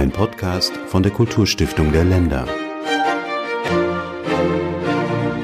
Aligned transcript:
Ein 0.00 0.12
Podcast 0.12 0.72
von 0.86 1.02
der 1.02 1.12
Kulturstiftung 1.12 1.92
der 1.92 2.06
Länder. 2.06 2.46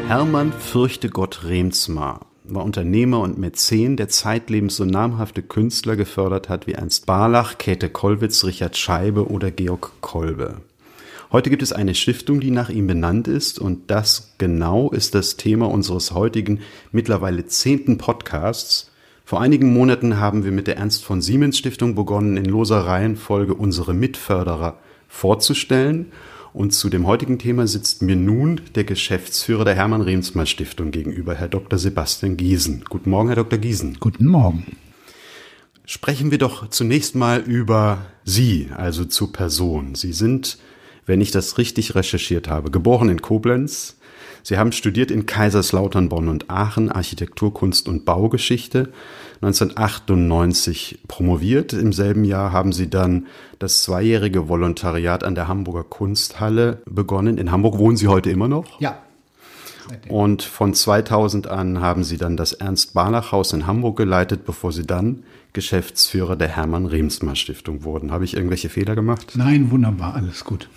Hermann 0.09 0.51
Fürchtegott 0.51 1.45
Remsmar 1.45 2.25
war 2.45 2.65
Unternehmer 2.65 3.21
und 3.21 3.37
Mäzen, 3.37 3.99
der 3.99 4.09
zeitlebens 4.09 4.77
so 4.77 4.87
namhafte 4.87 5.43
Künstler 5.43 5.95
gefördert 5.95 6.49
hat 6.49 6.67
wie 6.67 6.73
Ernst 6.73 7.05
Barlach, 7.05 7.59
Käthe 7.59 7.91
Kollwitz, 7.91 8.45
Richard 8.45 8.79
Scheibe 8.79 9.29
oder 9.29 9.51
Georg 9.51 9.93
Kolbe. 10.01 10.63
Heute 11.31 11.51
gibt 11.51 11.63
es 11.63 11.75
eine 11.75 11.95
Stiftung, 11.95 12.41
die 12.41 12.51
nach 12.51 12.71
ihm 12.71 12.87
benannt 12.87 13.29
ist 13.29 13.59
und 13.59 13.91
das 13.91 14.37
genau 14.39 14.89
ist 14.89 15.15
das 15.15 15.37
Thema 15.37 15.71
unseres 15.71 16.13
heutigen, 16.13 16.61
mittlerweile 16.93 17.45
zehnten 17.45 17.99
Podcasts. 17.99 18.91
Vor 19.29 19.41
einigen 19.41 19.73
Monaten 19.73 20.19
haben 20.19 20.45
wir 20.45 20.53
mit 20.53 20.69
der 20.69 20.77
Ernst 20.77 21.05
von 21.05 21.21
Siemens 21.21 21.59
Stiftung 21.59 21.97
begonnen, 21.97 22.37
in 22.37 22.45
loser 22.45 22.83
Reihenfolge 22.87 23.55
unsere 23.55 23.93
Mitförderer 23.93 24.79
vorzustellen. 25.09 26.13
Und 26.53 26.75
zu 26.75 26.89
dem 26.89 27.09
heutigen 27.09 27.41
Thema 27.41 27.67
sitzt 27.67 28.03
mir 28.03 28.15
nun 28.15 28.61
der 28.77 28.85
Geschäftsführer 28.85 29.65
der 29.65 29.75
Hermann 29.75 30.03
Remsmar 30.03 30.47
Stiftung 30.47 30.93
gegenüber, 30.93 31.35
Herr 31.35 31.49
Dr. 31.49 31.77
Sebastian 31.77 32.37
Giesen. 32.37 32.85
Guten 32.89 33.11
Morgen, 33.11 33.27
Herr 33.27 33.35
Dr. 33.35 33.59
Giesen. 33.59 33.97
Guten 33.99 34.27
Morgen. 34.27 34.77
Sprechen 35.87 36.31
wir 36.31 36.39
doch 36.39 36.71
zunächst 36.71 37.17
mal 37.17 37.41
über 37.41 38.07
Sie, 38.23 38.69
also 38.77 39.05
zur 39.05 39.33
Person. 39.33 39.97
Sie 39.97 40.13
sind 40.13 40.57
wenn 41.07 41.21
ich 41.21 41.31
das 41.31 41.57
richtig 41.57 41.95
recherchiert 41.95 42.49
habe. 42.49 42.71
Geboren 42.71 43.09
in 43.09 43.23
Koblenz. 43.23 43.97
Sie 44.47 44.59
haben 44.59 44.71
studiert 44.71 45.11
in 45.11 45.27
Kaiserslautern, 45.27 46.09
Bonn 46.09 46.29
und 46.29 46.49
Aachen 46.51 46.89
Architektur, 46.89 47.53
Kunst 47.53 47.89
und 47.89 48.05
Baugeschichte. 48.05 48.93
1998 49.43 51.01
promoviert. 51.09 51.73
Im 51.73 51.93
selben 51.93 52.23
Jahr 52.23 52.53
haben 52.53 52.73
Sie 52.73 52.89
dann 52.89 53.27
das 53.59 53.83
zweijährige 53.83 54.49
Volontariat 54.49 55.25
an 55.25 55.35
der 55.35 55.49
Hamburger 55.49 55.83
Kunsthalle 55.83 56.81
begonnen. 56.87 57.39
In 57.39 57.51
Hamburg 57.51 57.79
wohnen 57.79 57.97
Sie 57.97 58.07
heute 58.07 58.31
immer 58.31 58.47
noch? 58.47 58.81
Ja. 58.81 59.03
Und 60.09 60.45
von 60.45 60.75
2000 60.75 61.49
an 61.49 61.81
haben 61.81 62.05
Sie 62.05 62.17
dann 62.17 62.37
das 62.37 62.53
Ernst-Barlach-Haus 62.53 63.53
in 63.53 63.67
Hamburg 63.67 63.97
geleitet, 63.97 64.45
bevor 64.45 64.71
Sie 64.71 64.87
dann 64.87 65.25
Geschäftsführer 65.55 66.37
der 66.37 66.55
Hermann 66.55 66.87
Remsmar 66.87 67.35
Stiftung 67.35 67.83
wurden. 67.83 68.13
Habe 68.13 68.23
ich 68.23 68.37
irgendwelche 68.37 68.69
Fehler 68.69 68.95
gemacht? 68.95 69.33
Nein, 69.35 69.73
wunderbar, 69.73 70.15
alles 70.15 70.45
gut. 70.45 70.69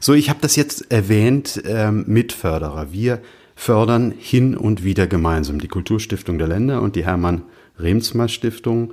So, 0.00 0.14
ich 0.14 0.28
habe 0.30 0.40
das 0.42 0.56
jetzt 0.56 0.90
erwähnt, 0.90 1.62
ähm, 1.66 2.04
Mitförderer. 2.06 2.92
Wir 2.92 3.20
fördern 3.54 4.12
hin 4.16 4.56
und 4.56 4.84
wieder 4.84 5.06
gemeinsam 5.06 5.60
die 5.60 5.68
Kulturstiftung 5.68 6.38
der 6.38 6.48
Länder 6.48 6.82
und 6.82 6.96
die 6.96 7.04
Hermann 7.04 7.42
Remsmar 7.78 8.28
Stiftung. 8.28 8.92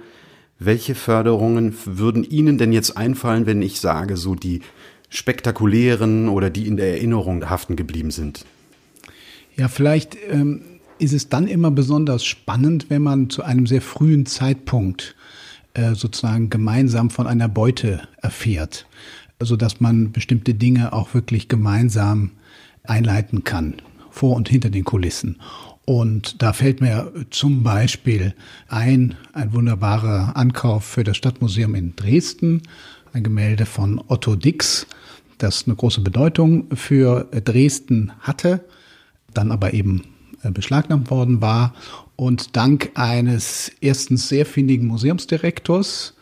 Welche 0.59 0.95
Förderungen 0.95 1.75
würden 1.85 2.23
Ihnen 2.23 2.57
denn 2.57 2.71
jetzt 2.71 2.95
einfallen, 2.95 3.45
wenn 3.45 3.61
ich 3.61 3.79
sage, 3.79 4.17
so 4.17 4.35
die 4.35 4.61
spektakulären 5.09 6.29
oder 6.29 6.49
die 6.49 6.67
in 6.67 6.77
der 6.77 6.91
Erinnerung 6.91 7.49
haften 7.49 7.75
geblieben 7.75 8.11
sind? 8.11 8.45
Ja, 9.55 9.67
vielleicht 9.67 10.17
ähm, 10.29 10.61
ist 10.97 11.13
es 11.13 11.29
dann 11.29 11.47
immer 11.47 11.69
besonders 11.69 12.25
spannend, 12.25 12.89
wenn 12.89 13.01
man 13.01 13.29
zu 13.29 13.43
einem 13.43 13.67
sehr 13.67 13.81
frühen 13.81 14.25
Zeitpunkt 14.25 15.15
äh, 15.73 15.93
sozusagen 15.93 16.49
gemeinsam 16.49 17.09
von 17.09 17.27
einer 17.27 17.49
Beute 17.49 18.07
erfährt, 18.21 18.87
so 19.45 19.55
dass 19.55 19.79
man 19.79 20.11
bestimmte 20.11 20.53
Dinge 20.53 20.93
auch 20.93 21.13
wirklich 21.13 21.47
gemeinsam 21.47 22.31
einleiten 22.83 23.43
kann, 23.43 23.75
vor 24.09 24.35
und 24.35 24.49
hinter 24.49 24.69
den 24.69 24.83
Kulissen. 24.83 25.37
Und 25.85 26.41
da 26.41 26.53
fällt 26.53 26.79
mir 26.79 27.11
zum 27.29 27.63
Beispiel 27.63 28.33
ein, 28.69 29.15
ein 29.33 29.53
wunderbarer 29.53 30.35
Ankauf 30.37 30.85
für 30.85 31.03
das 31.03 31.17
Stadtmuseum 31.17 31.75
in 31.75 31.95
Dresden, 31.95 32.61
ein 33.11 33.23
Gemälde 33.23 33.65
von 33.65 34.01
Otto 34.07 34.35
Dix, 34.35 34.87
das 35.37 35.65
eine 35.67 35.75
große 35.75 36.01
Bedeutung 36.01 36.67
für 36.75 37.25
Dresden 37.25 38.13
hatte, 38.21 38.63
dann 39.33 39.51
aber 39.51 39.73
eben 39.73 40.03
äh, 40.41 40.51
beschlagnahmt 40.51 41.09
worden 41.11 41.41
war. 41.41 41.73
Und 42.15 42.55
dank 42.55 42.91
eines 42.95 43.71
erstens 43.81 44.29
sehr 44.29 44.45
findigen 44.45 44.87
Museumsdirektors, 44.87 46.12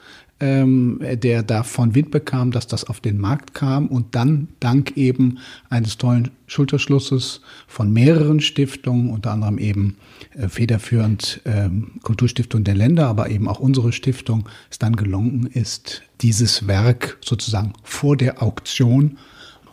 ähm, 0.41 1.00
der 1.02 1.44
davon 1.44 1.96
Wind 1.96 2.12
bekam, 2.12 2.52
dass 2.52 2.68
das 2.68 2.84
auf 2.84 3.00
den 3.00 3.19
Markt 3.19 3.53
kam 3.53 3.88
und 3.88 4.16
dann 4.16 4.50
dank 4.59 4.97
eben 4.97 5.38
eines 5.69 5.97
tollen 5.97 6.31
Schulterschlusses 6.47 7.41
von 7.68 7.94
mehreren 7.94 8.41
Stiftungen, 8.41 9.09
unter 9.09 9.31
anderem 9.31 9.57
eben 9.57 9.97
äh, 10.35 10.50
federführend 10.50 11.41
ähm, 11.46 11.91
Kulturstiftung 12.01 12.63
der 12.63 12.75
Länder, 12.75 13.07
aber 13.07 13.30
eben 13.30 13.47
auch 13.47 13.59
unsere 13.59 13.94
Stiftung, 13.94 14.50
es 14.69 14.80
dann 14.80 14.96
gelungen 14.96 15.46
ist, 15.46 16.01
dieses 16.22 16.68
Werk 16.68 17.18
sozusagen 17.22 17.74
vor 17.84 18.18
der 18.18 18.44
Auktion 18.44 19.18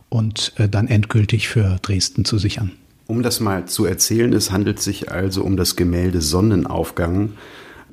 und 0.09 0.53
äh, 0.57 0.69
dann 0.69 0.87
endgültig 0.87 1.49
für 1.49 1.79
Dresden 1.83 2.25
zu 2.25 2.39
sichern. 2.39 2.73
Um 3.07 3.23
das 3.23 3.41
mal 3.41 3.65
zu 3.65 3.87
erzählen, 3.87 4.33
es 4.35 4.51
handelt 4.51 4.81
sich 4.81 5.11
also 5.11 5.43
um 5.43 5.57
das 5.57 5.77
Gemälde 5.77 6.21
Sonnenaufgang. 6.21 7.31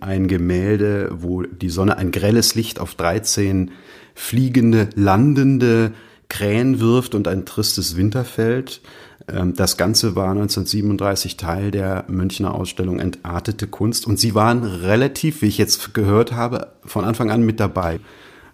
Ein 0.06 0.28
Gemälde, 0.28 1.10
wo 1.12 1.42
die 1.42 1.70
Sonne 1.70 1.98
ein 1.98 2.12
grelles 2.12 2.54
Licht 2.54 2.80
auf 2.80 2.94
13 2.94 3.72
fliegende, 4.14 4.88
landende 4.94 5.94
Krähen 6.30 6.80
wirft 6.80 7.16
und 7.16 7.28
ein 7.28 7.44
tristes 7.48 7.98
Winterfeld. 7.98 8.82
Ähm, 9.28 9.56
das 9.56 9.78
Ganze 9.78 10.16
war 10.16 10.30
1937 10.30 11.38
Teil 11.38 11.72
der 11.72 12.06
Münchner 12.08 12.54
Ausstellung 12.54 13.00
Entartete 13.00 13.66
Kunst 13.66 14.06
und 14.06 14.20
Sie 14.20 14.36
waren 14.36 14.64
relativ, 14.64 15.42
wie 15.42 15.48
ich 15.48 15.58
jetzt 15.58 15.96
gehört 15.96 16.34
habe, 16.34 16.74
von 16.86 17.04
Anfang 17.04 17.32
an 17.32 17.42
mit 17.42 17.60
dabei. 17.60 18.00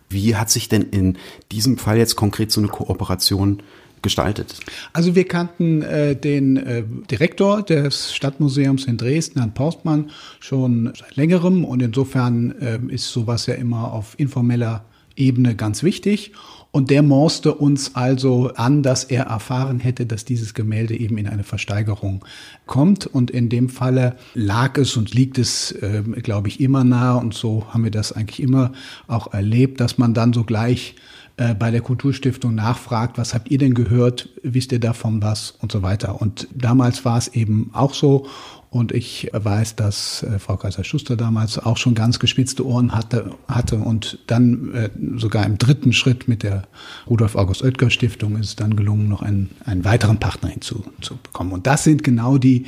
Wie 0.07 0.37
hat 0.37 0.49
sich 0.49 0.69
denn 0.69 0.83
in 0.83 1.17
diesem 1.51 1.77
Fall 1.77 1.97
jetzt 1.97 2.15
konkret 2.15 2.53
so 2.53 2.61
eine 2.61 2.69
Kooperation 2.69 3.61
gestaltet? 4.01 4.59
Also 4.93 5.15
wir 5.15 5.27
kannten 5.27 5.81
äh, 5.81 6.15
den 6.15 6.57
äh, 6.57 6.83
Direktor 7.09 7.63
des 7.63 8.13
Stadtmuseums 8.13 8.85
in 8.85 8.97
Dresden, 8.97 9.39
Herrn 9.39 9.53
Postmann, 9.53 10.11
schon 10.39 10.91
seit 10.97 11.15
längerem 11.15 11.65
und 11.65 11.81
insofern 11.81 12.51
äh, 12.59 12.79
ist 12.89 13.09
sowas 13.09 13.45
ja 13.45 13.55
immer 13.55 13.93
auf 13.93 14.15
informeller 14.17 14.85
Ebene 15.15 15.55
ganz 15.55 15.83
wichtig. 15.83 16.31
Und 16.73 16.89
der 16.89 17.03
morste 17.03 17.53
uns 17.53 17.95
also 17.95 18.53
an, 18.55 18.81
dass 18.81 19.03
er 19.03 19.25
erfahren 19.25 19.81
hätte, 19.81 20.05
dass 20.05 20.23
dieses 20.23 20.53
Gemälde 20.53 20.97
eben 20.97 21.17
in 21.17 21.27
eine 21.27 21.43
Versteigerung 21.43 22.23
kommt. 22.65 23.07
Und 23.07 23.29
in 23.29 23.49
dem 23.49 23.67
Falle 23.67 24.15
lag 24.33 24.77
es 24.77 24.95
und 24.95 25.13
liegt 25.13 25.37
es, 25.37 25.73
äh, 25.73 26.01
glaube 26.23 26.47
ich, 26.47 26.61
immer 26.61 26.85
nah. 26.85 27.15
Und 27.15 27.33
so 27.33 27.67
haben 27.69 27.83
wir 27.83 27.91
das 27.91 28.13
eigentlich 28.13 28.41
immer 28.41 28.71
auch 29.07 29.33
erlebt, 29.33 29.81
dass 29.81 29.97
man 29.97 30.13
dann 30.13 30.31
sogleich 30.31 30.95
äh, 31.41 31.55
bei 31.55 31.71
der 31.71 31.81
Kulturstiftung 31.81 32.53
nachfragt, 32.53 33.17
was 33.17 33.33
habt 33.33 33.49
ihr 33.49 33.57
denn 33.57 33.73
gehört, 33.73 34.29
wisst 34.43 34.71
ihr 34.71 34.79
davon 34.79 35.23
was 35.23 35.55
und 35.59 35.71
so 35.71 35.81
weiter. 35.81 36.21
Und 36.21 36.47
damals 36.53 37.03
war 37.03 37.17
es 37.17 37.29
eben 37.29 37.71
auch 37.73 37.95
so. 37.95 38.27
Und 38.69 38.91
ich 38.91 39.29
weiß, 39.33 39.75
dass 39.75 40.21
äh, 40.21 40.37
Frau 40.37 40.55
Kaiser-Schuster 40.57 41.17
damals 41.17 41.57
auch 41.57 41.77
schon 41.77 41.95
ganz 41.95 42.19
gespitzte 42.19 42.65
Ohren 42.65 42.93
hatte, 42.93 43.31
hatte 43.47 43.77
und 43.77 44.19
dann 44.27 44.71
äh, 44.73 44.89
sogar 45.17 45.45
im 45.47 45.57
dritten 45.57 45.93
Schritt 45.93 46.27
mit 46.27 46.43
der 46.43 46.67
Rudolf 47.09 47.35
August 47.35 47.63
Oetker 47.63 47.89
Stiftung 47.89 48.37
ist 48.37 48.47
es 48.47 48.55
dann 48.55 48.75
gelungen, 48.75 49.09
noch 49.09 49.23
einen, 49.23 49.49
einen 49.65 49.83
weiteren 49.83 50.19
Partner 50.19 50.49
hinzuzubekommen. 50.49 51.53
Und 51.53 51.65
das 51.65 51.83
sind 51.83 52.03
genau 52.03 52.37
die 52.37 52.67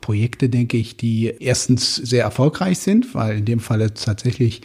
Projekte, 0.00 0.48
denke 0.48 0.78
ich, 0.78 0.96
die 0.96 1.26
erstens 1.40 1.96
sehr 1.96 2.24
erfolgreich 2.24 2.78
sind, 2.78 3.14
weil 3.14 3.38
in 3.38 3.44
dem 3.44 3.60
Falle 3.60 3.92
tatsächlich 3.92 4.62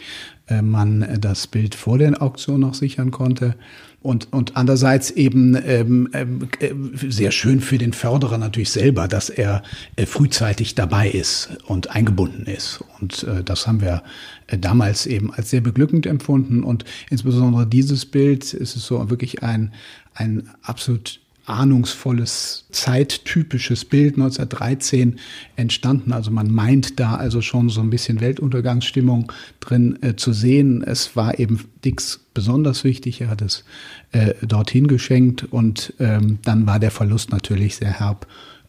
man 0.62 1.18
das 1.20 1.46
Bild 1.46 1.74
vor 1.74 1.98
der 1.98 2.20
Auktion 2.22 2.60
noch 2.60 2.74
sichern 2.74 3.10
konnte. 3.10 3.54
Und, 4.02 4.32
und 4.32 4.56
andererseits 4.56 5.10
eben 5.10 5.54
ähm, 5.62 6.08
äh, 6.12 6.70
sehr 7.10 7.32
schön 7.32 7.60
für 7.60 7.76
den 7.76 7.92
Förderer 7.92 8.38
natürlich 8.38 8.70
selber, 8.70 9.08
dass 9.08 9.28
er 9.28 9.62
äh, 9.96 10.06
frühzeitig 10.06 10.74
dabei 10.74 11.10
ist 11.10 11.50
und 11.66 11.90
eingebunden 11.90 12.46
ist. 12.46 12.82
Und 12.98 13.24
äh, 13.24 13.44
das 13.44 13.66
haben 13.66 13.82
wir 13.82 14.02
äh, 14.46 14.56
damals 14.56 15.06
eben 15.06 15.34
als 15.34 15.50
sehr 15.50 15.60
beglückend 15.60 16.06
empfunden. 16.06 16.64
Und 16.64 16.86
insbesondere 17.10 17.66
dieses 17.66 18.06
Bild 18.06 18.54
ist 18.54 18.74
es 18.74 18.86
so 18.86 19.10
wirklich 19.10 19.42
ein, 19.42 19.74
ein 20.14 20.48
absolut 20.62 21.20
ahnungsvolles, 21.50 22.66
zeittypisches 22.70 23.84
Bild 23.84 24.14
1913 24.14 25.18
entstanden. 25.56 26.12
Also 26.12 26.30
man 26.30 26.50
meint 26.50 27.00
da 27.00 27.16
also 27.16 27.42
schon 27.42 27.68
so 27.68 27.80
ein 27.80 27.90
bisschen 27.90 28.20
Weltuntergangsstimmung 28.20 29.32
drin 29.60 29.98
äh, 30.02 30.16
zu 30.16 30.32
sehen. 30.32 30.82
Es 30.82 31.16
war 31.16 31.38
eben 31.38 31.68
Dix 31.84 32.20
besonders 32.32 32.84
wichtig. 32.84 33.20
Er 33.20 33.28
hat 33.28 33.42
es 33.42 33.64
äh, 34.12 34.34
dorthin 34.46 34.86
geschenkt 34.86 35.44
und 35.44 35.92
ähm, 35.98 36.38
dann 36.42 36.66
war 36.66 36.78
der 36.78 36.90
Verlust 36.90 37.30
natürlich 37.30 37.76
sehr 37.76 37.98
herb 38.00 38.26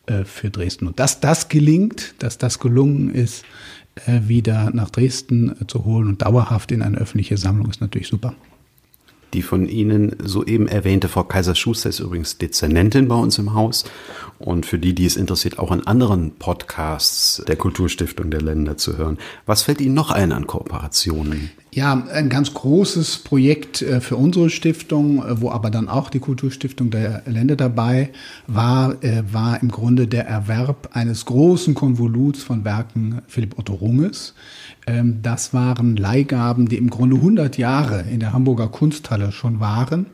äh, 0.07 0.25
für 0.25 0.50
Dresden. 0.50 0.88
Und 0.88 1.00
dass 1.00 1.19
das 1.19 1.48
gelingt, 1.48 2.16
dass 2.19 2.38
das 2.38 2.60
gelungen 2.60 3.13
ist, 3.13 3.45
äh, 4.07 4.22
wieder 4.28 4.72
nach 4.74 4.89
Dresden 4.89 5.56
äh, 5.62 5.68
zu 5.68 5.86
holen 5.86 6.07
und 6.07 6.22
dauerhaft 6.22 6.72
in 6.72 6.81
eine 6.81 6.98
öffentliche 6.98 7.38
Sammlung 7.38 7.69
ist 7.69 7.81
natürlich 7.81 8.07
super. 8.07 8.33
Die 9.33 9.42
von 9.42 9.68
Ihnen 9.68 10.18
soeben 10.24 10.68
erwähnte 10.68 11.07
Frau 11.07 11.24
Kaiser-Schuster 11.24 11.89
ist 11.89 12.00
übrigens 12.00 12.38
Dezernentin 12.38 13.07
bei 13.07 13.16
uns 13.16 13.38
im 13.38 13.54
Haus. 13.54 13.86
Und 14.39 14.66
für 14.66 14.78
die, 14.78 14.94
die 14.94 15.06
es 15.06 15.16
interessiert, 15.16 15.60
auch 15.60 15.72
in 15.72 15.88
anderen 15.88 16.31
Podcasts 16.31 17.42
der 17.48 17.56
Kulturstiftung 17.56 18.30
der 18.30 18.42
Länder 18.42 18.75
zu 18.75 18.98
hören. 18.98 19.18
Was 19.45 19.63
fällt 19.63 19.80
Ihnen 19.80 19.95
noch 19.95 20.12
ein 20.12 20.31
an 20.33 20.48
Kooperationen? 20.48 21.51
Ja, 21.73 21.94
ein 21.94 22.27
ganz 22.27 22.53
großes 22.53 23.19
Projekt 23.19 23.81
äh, 23.81 24.01
für 24.01 24.18
unsere 24.18 24.50
Stiftung, 24.50 25.19
äh, 25.19 25.39
wo 25.39 25.51
aber 25.51 25.69
dann 25.69 25.88
auch 25.88 26.09
die 26.09 26.19
Kulturstiftung 26.19 26.91
der 26.91 27.23
Länder 27.25 27.56
dabei 27.56 28.09
war, 28.45 29.01
äh, 29.01 29.23
war 29.31 29.62
im 29.62 29.71
Grunde 29.71 30.06
der 30.06 30.27
Erwerb 30.27 30.89
eines 30.91 31.23
großen 31.23 31.73
Konvoluts 31.73 32.44
von 32.44 32.65
Werken 32.65 33.21
Philipp 33.29 33.57
Otto 33.57 33.75
Runges. 33.75 34.33
Ähm, 34.85 35.19
das 35.21 35.53
waren 35.53 35.95
Leihgaben, 35.95 36.68
die 36.68 36.75
im 36.75 36.89
Grunde 36.89 37.15
100 37.15 37.57
Jahre 37.57 38.01
in 38.01 38.19
der 38.19 38.33
Hamburger 38.33 38.68
Kunsthalle 38.68 39.31
schon 39.31 39.62
waren. 39.62 40.07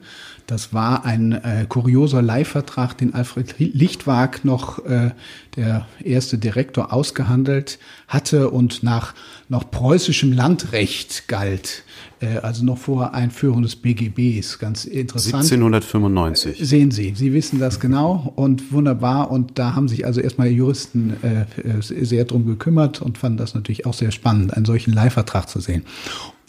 Das 0.48 0.74
war 0.74 1.04
ein 1.04 1.34
äh, 1.34 1.66
kurioser 1.68 2.22
Leihvertrag, 2.22 2.98
den 2.98 3.14
Alfred 3.14 3.56
Lichtwag 3.60 4.46
noch, 4.46 4.84
äh, 4.86 5.12
der 5.58 5.86
erste 6.02 6.38
Direktor, 6.38 6.94
ausgehandelt 6.94 7.80
hatte 8.08 8.50
und 8.50 8.82
nach 8.82 9.14
noch 9.50 9.70
preußischem 9.70 10.32
Landrecht 10.32 11.28
galt. 11.28 11.84
Äh, 12.22 12.38
also 12.38 12.64
noch 12.64 12.78
vor 12.78 13.14
Einführung 13.14 13.62
des 13.62 13.76
BGBs. 13.76 14.58
Ganz 14.60 14.86
interessant. 14.86 15.44
1795. 15.44 16.66
Sehen 16.66 16.92
Sie, 16.92 17.14
Sie 17.14 17.34
wissen 17.34 17.60
das 17.60 17.82
genau 17.82 18.32
und 18.38 18.72
wunderbar. 18.72 19.30
Und 19.32 19.60
da 19.60 19.76
haben 19.76 19.90
sich 19.90 20.06
also 20.06 20.22
erstmal 20.22 20.48
Juristen 20.48 21.18
äh, 21.24 21.46
sehr 21.82 22.24
drum 22.24 22.46
gekümmert 22.46 23.02
und 23.02 23.18
fanden 23.18 23.38
das 23.38 23.54
natürlich 23.54 23.86
auch 23.86 23.94
sehr 23.94 24.12
spannend, 24.12 24.54
einen 24.54 24.66
solchen 24.66 24.94
Leihvertrag 24.94 25.50
zu 25.50 25.60
sehen. 25.60 25.84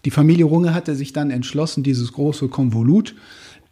Die 0.04 0.12
Familie 0.12 0.44
Runge 0.44 0.72
hatte 0.72 0.94
sich 0.94 1.12
dann 1.12 1.32
entschlossen, 1.32 1.82
dieses 1.82 2.12
große 2.12 2.46
Konvolut 2.46 3.16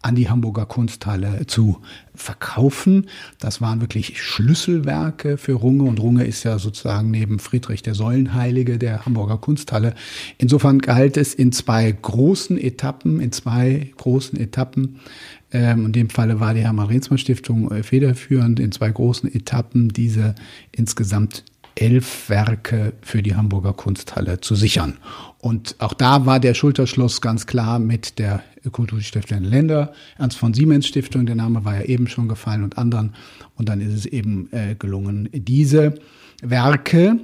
an 0.01 0.15
die 0.15 0.29
Hamburger 0.29 0.65
Kunsthalle 0.65 1.47
zu 1.47 1.81
verkaufen. 2.13 3.07
Das 3.39 3.61
waren 3.61 3.81
wirklich 3.81 4.21
Schlüsselwerke 4.21 5.37
für 5.37 5.53
Runge 5.53 5.83
und 5.83 5.99
Runge 5.99 6.25
ist 6.25 6.43
ja 6.43 6.59
sozusagen 6.59 7.11
neben 7.11 7.39
Friedrich 7.39 7.81
der 7.81 7.95
Säulenheilige 7.95 8.77
der 8.77 9.05
Hamburger 9.05 9.37
Kunsthalle. 9.37 9.93
Insofern 10.37 10.79
galt 10.79 11.17
es 11.17 11.33
in 11.33 11.51
zwei 11.51 11.91
großen 11.91 12.57
Etappen, 12.57 13.19
in 13.19 13.31
zwei 13.31 13.91
großen 13.97 14.39
Etappen, 14.39 14.99
ähm, 15.51 15.87
in 15.87 15.91
dem 15.93 16.09
Falle 16.09 16.39
war 16.39 16.53
die 16.53 16.61
Hermann-Rehnsmann-Stiftung 16.61 17.71
äh, 17.71 17.83
federführend, 17.83 18.59
in 18.59 18.71
zwei 18.71 18.89
großen 18.89 19.33
Etappen 19.33 19.89
diese 19.89 20.35
insgesamt 20.71 21.45
elf 21.77 22.29
Werke 22.29 22.93
für 23.01 23.21
die 23.21 23.35
Hamburger 23.35 23.73
Kunsthalle 23.73 24.41
zu 24.41 24.55
sichern. 24.55 24.97
Und 25.37 25.75
auch 25.79 25.93
da 25.93 26.25
war 26.25 26.39
der 26.39 26.53
Schulterschluss 26.53 27.21
ganz 27.21 27.45
klar 27.45 27.79
mit 27.79 28.19
der 28.19 28.43
Kulturstiftung 28.71 29.43
Länder, 29.43 29.93
Ernst 30.17 30.37
von 30.37 30.53
Siemens 30.53 30.87
Stiftung, 30.87 31.25
der 31.25 31.35
Name 31.35 31.63
war 31.63 31.75
ja 31.75 31.83
eben 31.83 32.07
schon 32.07 32.27
gefallen 32.27 32.63
und 32.63 32.77
anderen. 32.77 33.13
Und 33.55 33.69
dann 33.69 33.79
ist 33.79 33.93
es 33.93 34.05
eben 34.05 34.49
äh, 34.51 34.75
gelungen, 34.75 35.29
diese 35.31 35.95
Werke 36.41 37.19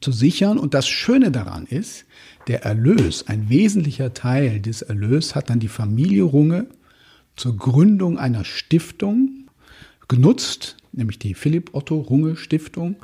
zu 0.00 0.12
sichern. 0.12 0.58
Und 0.58 0.74
das 0.74 0.88
Schöne 0.88 1.30
daran 1.30 1.66
ist, 1.66 2.04
der 2.48 2.64
Erlös, 2.64 3.26
ein 3.28 3.48
wesentlicher 3.48 4.14
Teil 4.14 4.60
des 4.60 4.82
Erlös 4.82 5.34
hat 5.34 5.50
dann 5.50 5.60
die 5.60 5.68
Familie 5.68 6.24
Runge 6.24 6.66
zur 7.36 7.56
Gründung 7.56 8.18
einer 8.18 8.44
Stiftung 8.44 9.48
genutzt, 10.08 10.76
nämlich 10.92 11.18
die 11.18 11.34
Philipp 11.34 11.70
Otto 11.72 11.96
Runge 12.00 12.36
Stiftung 12.36 12.96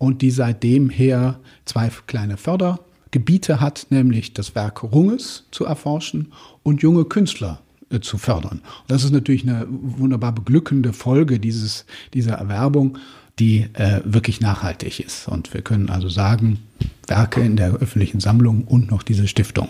und 0.00 0.22
die 0.22 0.30
seitdem 0.30 0.88
her 0.88 1.38
zwei 1.66 1.90
kleine 2.06 2.38
Förder 2.38 2.80
Gebiete 3.10 3.60
hat, 3.60 3.88
nämlich 3.90 4.32
das 4.32 4.54
Werk 4.54 4.82
Runges 4.82 5.44
zu 5.50 5.66
erforschen 5.66 6.32
und 6.62 6.80
junge 6.80 7.04
Künstler 7.04 7.60
äh, 7.90 8.00
zu 8.00 8.16
fördern. 8.16 8.62
Und 8.62 8.90
das 8.90 9.04
ist 9.04 9.12
natürlich 9.12 9.42
eine 9.42 9.66
wunderbar 9.68 10.32
beglückende 10.32 10.92
Folge 10.94 11.38
dieses, 11.38 11.84
dieser 12.14 12.34
Erwerbung, 12.34 12.98
die 13.38 13.66
äh, 13.74 14.00
wirklich 14.04 14.40
nachhaltig 14.40 15.00
ist. 15.00 15.28
Und 15.28 15.52
wir 15.52 15.60
können 15.60 15.90
also 15.90 16.08
sagen, 16.08 16.60
Werke 17.06 17.42
in 17.42 17.56
der 17.56 17.74
öffentlichen 17.74 18.20
Sammlung 18.20 18.64
und 18.64 18.90
noch 18.90 19.02
diese 19.02 19.28
Stiftung. 19.28 19.68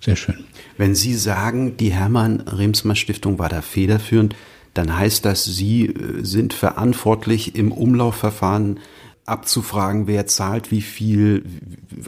Sehr 0.00 0.16
schön. 0.16 0.44
Wenn 0.78 0.94
Sie 0.94 1.14
sagen, 1.14 1.76
die 1.76 1.92
Hermann-Remsmar-Stiftung 1.92 3.38
war 3.38 3.50
da 3.50 3.60
federführend, 3.60 4.36
dann 4.72 4.96
heißt 4.96 5.24
das, 5.24 5.44
Sie 5.44 5.86
äh, 5.86 6.24
sind 6.24 6.54
verantwortlich 6.54 7.56
im 7.56 7.72
Umlaufverfahren 7.72 8.78
abzufragen, 9.26 10.06
wer 10.06 10.26
zahlt 10.26 10.70
wie 10.70 10.80
viel 10.80 11.44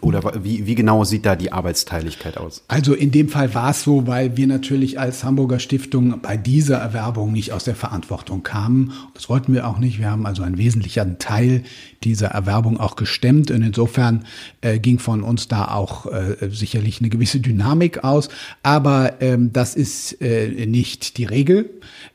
oder 0.00 0.44
wie, 0.44 0.67
wie 0.67 0.75
genau 0.75 1.05
sieht 1.05 1.26
da 1.26 1.35
die 1.35 1.53
Arbeitsteiligkeit 1.53 2.37
aus? 2.37 2.62
Also 2.69 2.94
in 2.94 3.11
dem 3.11 3.29
Fall 3.29 3.55
war 3.55 3.70
es 3.70 3.82
so, 3.82 4.06
weil 4.06 4.37
wir 4.37 4.47
natürlich 4.47 5.00
als 5.00 5.25
Hamburger 5.25 5.59
Stiftung 5.59 6.20
bei 6.23 6.37
dieser 6.37 6.79
Erwerbung 6.79 7.32
nicht 7.32 7.53
aus 7.53 7.65
der 7.65 7.75
Verantwortung 7.75 8.44
kamen. 8.44 8.93
Das 9.15 9.29
wollten 9.29 9.53
wir 9.53 9.67
auch 9.67 9.79
nicht. 9.79 9.99
Wir 9.99 10.11
haben 10.11 10.26
also 10.26 10.43
einen 10.43 10.59
wesentlichen 10.59 11.19
Teil 11.19 11.65
dieser 12.05 12.29
Erwerbung 12.29 12.79
auch 12.79 12.94
gestemmt 12.94 13.50
und 13.50 13.62
insofern 13.62 14.25
äh, 14.61 14.79
ging 14.79 15.00
von 15.00 15.23
uns 15.23 15.49
da 15.49 15.69
auch 15.69 16.06
äh, 16.06 16.37
sicherlich 16.50 17.00
eine 17.00 17.09
gewisse 17.09 17.41
Dynamik 17.41 18.05
aus. 18.05 18.29
Aber 18.62 19.20
ähm, 19.20 19.53
das 19.53 19.75
ist 19.75 20.20
äh, 20.23 20.67
nicht 20.67 21.19
die 21.19 21.25
Regel. 21.25 21.70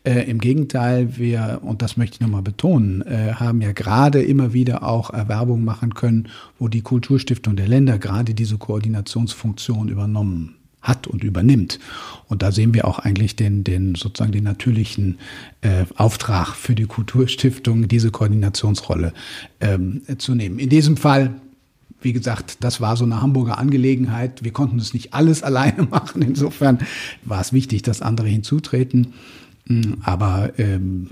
Äh, 0.05 0.29
Im 0.29 0.39
Gegenteil, 0.39 1.17
wir, 1.17 1.59
und 1.63 1.81
das 1.81 1.97
möchte 1.97 2.15
ich 2.15 2.21
nochmal 2.21 2.41
betonen, 2.41 3.01
äh, 3.01 3.33
haben 3.33 3.61
ja 3.61 3.73
gerade 3.73 4.21
immer 4.21 4.53
wieder 4.53 4.83
auch 4.83 4.92
Erwerbung 5.09 5.63
machen 5.63 5.93
können, 5.93 6.29
wo 6.59 6.67
die 6.67 6.81
Kulturstiftung 6.81 7.55
der 7.55 7.67
Länder 7.67 7.97
gerade 7.97 8.33
diese 8.33 8.57
Koordinationsfunktion 8.57 9.89
übernommen 9.89 10.55
hat 10.81 11.07
und 11.07 11.23
übernimmt. 11.23 11.79
Und 12.27 12.41
da 12.41 12.51
sehen 12.51 12.73
wir 12.73 12.85
auch 12.85 12.99
eigentlich 12.99 13.35
den, 13.35 13.63
den 13.63 13.95
sozusagen 13.95 14.33
den 14.33 14.43
natürlichen 14.43 15.17
äh, 15.61 15.85
Auftrag 15.95 16.55
für 16.55 16.75
die 16.75 16.85
Kulturstiftung, 16.85 17.87
diese 17.87 18.11
Koordinationsrolle 18.11 19.13
ähm, 19.61 20.01
zu 20.17 20.35
nehmen. 20.35 20.59
In 20.59 20.69
diesem 20.69 20.97
Fall 20.97 21.33
wie 22.03 22.13
gesagt, 22.13 22.57
das 22.59 22.81
war 22.81 22.97
so 22.97 23.05
eine 23.05 23.21
Hamburger 23.21 23.57
Angelegenheit. 23.57 24.43
Wir 24.43 24.51
konnten 24.51 24.77
es 24.77 24.93
nicht 24.93 25.13
alles 25.13 25.41
alleine 25.43 25.83
machen. 25.83 26.21
Insofern 26.21 26.79
war 27.23 27.41
es 27.41 27.53
wichtig, 27.53 27.81
dass 27.81 28.01
andere 28.01 28.27
hinzutreten. 28.27 29.13
Hm, 29.67 29.97
aber 30.03 30.51
ähm, 30.57 31.09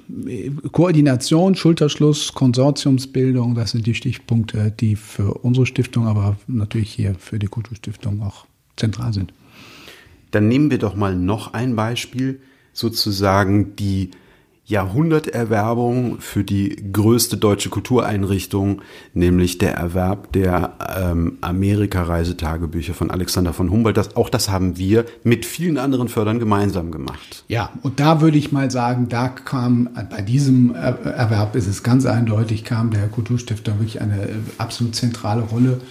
Koordination, 0.71 1.56
Schulterschluss, 1.56 2.33
Konsortiumsbildung, 2.33 3.56
das 3.56 3.71
sind 3.71 3.88
die 3.88 3.95
Stichpunkte, 3.95 4.71
die 4.77 4.95
für 4.95 5.36
unsere 5.36 5.65
Stiftung, 5.65 6.07
aber 6.07 6.36
natürlich 6.48 6.92
hier 6.92 7.15
für 7.15 7.39
die 7.39 7.48
Kulturstiftung 7.48 8.21
auch 8.21 8.45
zentral 8.75 9.13
sind. 9.13 9.33
Dann 10.31 10.48
nehmen 10.48 10.69
wir 10.69 10.80
doch 10.80 10.95
mal 10.95 11.15
noch 11.15 11.53
ein 11.53 11.75
Beispiel, 11.75 12.42
sozusagen 12.74 13.75
die 13.75 14.12
Jahrhunderterwerbung 14.71 16.19
für 16.19 16.44
die 16.44 16.91
größte 16.91 17.38
deutsche 17.38 17.69
Kultureinrichtung, 17.69 18.81
nämlich 19.13 19.57
der 19.57 19.75
Erwerb 19.75 20.31
der 20.31 20.73
ähm, 20.97 21.38
Amerika-Reisetagebücher 21.41 22.94
von 22.94 23.12
Alexander 23.12 23.53
von 23.53 23.69
Humboldt. 23.69 23.97
Das, 23.97 24.16
auch 24.16 24.30
das 24.30 24.49
haben 24.49 24.78
wir 24.78 25.06
mit 25.23 25.45
vielen 25.45 25.78
anderen 25.78 26.07
Fördern 26.07 26.40
gemeinsam 26.40 26.92
gemacht. 26.92 27.44
Ja, 27.47 27.71
und 27.83 27.99
da 27.99 28.21
würde 28.21 28.37
ich 28.37 28.51
mal 28.51 28.71
sagen, 28.71 29.09
da 29.09 29.28
kam 29.28 29.90
bei 30.09 30.21
diesem 30.21 30.73
Erwerb 30.73 31.56
ist 31.56 31.68
es 31.68 31.83
ganz 31.83 32.06
eindeutig, 32.06 32.63
kam 32.63 32.92
der 32.92 33.07
Kulturstifter 33.09 33.73
wirklich 33.73 34.01
eine 34.01 34.23
äh, 34.23 34.35
absolut 34.57 34.95
zentrale 34.95 35.42
Rolle 35.42 35.81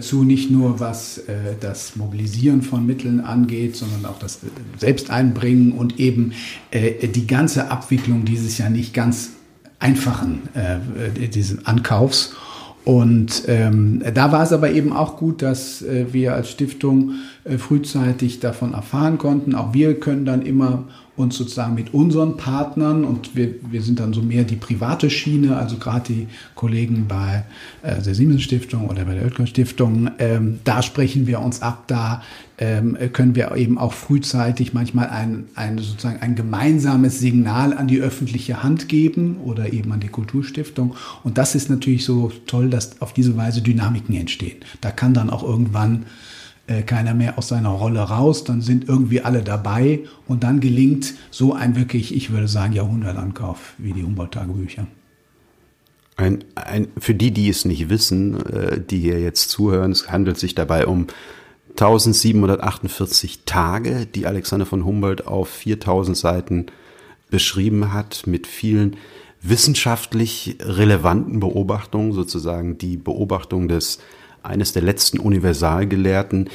zu, 0.00 0.24
nicht 0.24 0.50
nur 0.50 0.80
was 0.80 1.18
äh, 1.18 1.56
das 1.60 1.96
Mobilisieren 1.96 2.62
von 2.62 2.86
Mitteln 2.86 3.20
angeht, 3.20 3.76
sondern 3.76 4.06
auch 4.06 4.18
das 4.18 4.36
äh, 4.36 4.48
Selbsteinbringen 4.78 5.72
und 5.72 5.98
eben 5.98 6.32
äh, 6.70 7.08
die 7.08 7.26
ganze 7.26 7.70
Abwicklung 7.70 8.24
dieses 8.24 8.58
ja 8.58 8.68
nicht 8.68 8.94
ganz 8.94 9.30
einfachen 9.78 10.42
äh, 10.54 11.28
dieses 11.28 11.66
Ankaufs. 11.66 12.34
Und 12.84 13.44
ähm, 13.46 14.02
da 14.14 14.32
war 14.32 14.42
es 14.42 14.52
aber 14.52 14.72
eben 14.72 14.92
auch 14.92 15.16
gut, 15.16 15.40
dass 15.40 15.82
äh, 15.82 16.06
wir 16.12 16.34
als 16.34 16.50
Stiftung 16.50 17.10
äh, 17.10 17.14
frühzeitig 17.44 18.40
davon 18.40 18.72
erfahren 18.72 19.18
konnten. 19.18 19.54
Auch 19.54 19.74
wir 19.74 19.98
können 19.98 20.24
dann 20.24 20.42
immer 20.42 20.84
uns 21.14 21.36
sozusagen 21.36 21.74
mit 21.74 21.92
unseren 21.92 22.38
Partnern 22.38 23.04
und 23.04 23.36
wir, 23.36 23.54
wir 23.70 23.82
sind 23.82 24.00
dann 24.00 24.14
so 24.14 24.22
mehr 24.22 24.44
die 24.44 24.56
private 24.56 25.10
Schiene, 25.10 25.56
also 25.56 25.76
gerade 25.76 26.12
die 26.12 26.26
Kollegen 26.54 27.06
bei 27.06 27.44
äh, 27.82 28.00
der 28.00 28.14
Siemens 28.14 28.42
Stiftung 28.42 28.88
oder 28.88 29.04
bei 29.04 29.14
der 29.14 29.24
Oetker 29.24 29.46
Stiftung, 29.46 30.10
ähm, 30.18 30.60
da 30.64 30.82
sprechen 30.82 31.26
wir 31.26 31.40
uns 31.40 31.60
ab, 31.60 31.84
da 31.86 32.22
ähm, 32.56 32.96
können 33.12 33.34
wir 33.34 33.54
eben 33.56 33.76
auch 33.76 33.92
frühzeitig 33.92 34.72
manchmal 34.72 35.10
ein, 35.10 35.44
ein, 35.54 35.76
sozusagen 35.78 36.22
ein 36.22 36.34
gemeinsames 36.34 37.18
Signal 37.18 37.76
an 37.76 37.88
die 37.88 38.00
öffentliche 38.00 38.62
Hand 38.62 38.88
geben 38.88 39.36
oder 39.44 39.72
eben 39.72 39.92
an 39.92 40.00
die 40.00 40.08
Kulturstiftung. 40.08 40.94
Und 41.24 41.36
das 41.36 41.54
ist 41.54 41.68
natürlich 41.68 42.04
so 42.04 42.32
toll, 42.46 42.70
dass 42.70 43.02
auf 43.02 43.12
diese 43.12 43.36
Weise 43.36 43.60
Dynamiken 43.60 44.14
entstehen. 44.14 44.58
Da 44.80 44.90
kann 44.90 45.12
dann 45.12 45.28
auch 45.28 45.42
irgendwann 45.42 46.06
äh, 46.66 46.82
keiner 46.82 47.14
mehr 47.14 47.38
aus 47.38 47.48
seiner 47.48 47.70
Rolle 47.70 48.00
raus, 48.00 48.44
dann 48.44 48.60
sind 48.60 48.88
irgendwie 48.88 49.20
alle 49.20 49.42
dabei 49.42 50.00
und 50.28 50.44
dann 50.44 50.60
gelingt 50.60 51.14
so 51.30 51.52
ein 51.52 51.76
wirklich, 51.76 52.14
ich 52.14 52.30
würde 52.30 52.48
sagen, 52.48 52.72
Jahrhundertankauf 52.72 53.74
wie 53.78 53.92
die 53.92 54.04
Humboldt-Tagebücher. 54.04 54.86
Ein, 56.16 56.44
ein, 56.54 56.88
für 56.98 57.14
die, 57.14 57.32
die 57.32 57.48
es 57.48 57.64
nicht 57.64 57.88
wissen, 57.88 58.44
äh, 58.46 58.80
die 58.80 59.00
hier 59.00 59.20
jetzt 59.20 59.50
zuhören, 59.50 59.90
es 59.90 60.08
handelt 60.08 60.38
sich 60.38 60.54
dabei 60.54 60.86
um 60.86 61.08
1748 61.70 63.40
Tage, 63.44 64.06
die 64.06 64.26
Alexander 64.26 64.66
von 64.66 64.84
Humboldt 64.84 65.26
auf 65.26 65.48
4000 65.48 66.16
Seiten 66.16 66.66
beschrieben 67.30 67.92
hat, 67.92 68.26
mit 68.26 68.46
vielen 68.46 68.96
wissenschaftlich 69.40 70.58
relevanten 70.60 71.40
Beobachtungen, 71.40 72.12
sozusagen 72.12 72.78
die 72.78 72.96
Beobachtung 72.96 73.68
des 73.68 73.98
eines 74.42 74.72
der 74.72 74.82
letzten 74.82 75.18
Universalgelehrten, 75.18 76.48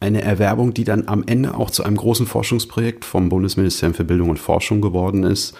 Eine 0.00 0.22
Erwerbung, 0.22 0.74
die 0.74 0.84
dann 0.84 1.08
am 1.08 1.24
Ende 1.26 1.54
auch 1.54 1.70
zu 1.70 1.82
einem 1.82 1.96
großen 1.96 2.26
Forschungsprojekt 2.26 3.04
vom 3.04 3.28
Bundesministerium 3.28 3.94
für 3.94 4.04
Bildung 4.04 4.30
und 4.30 4.38
Forschung 4.38 4.80
geworden 4.80 5.24
ist. 5.24 5.54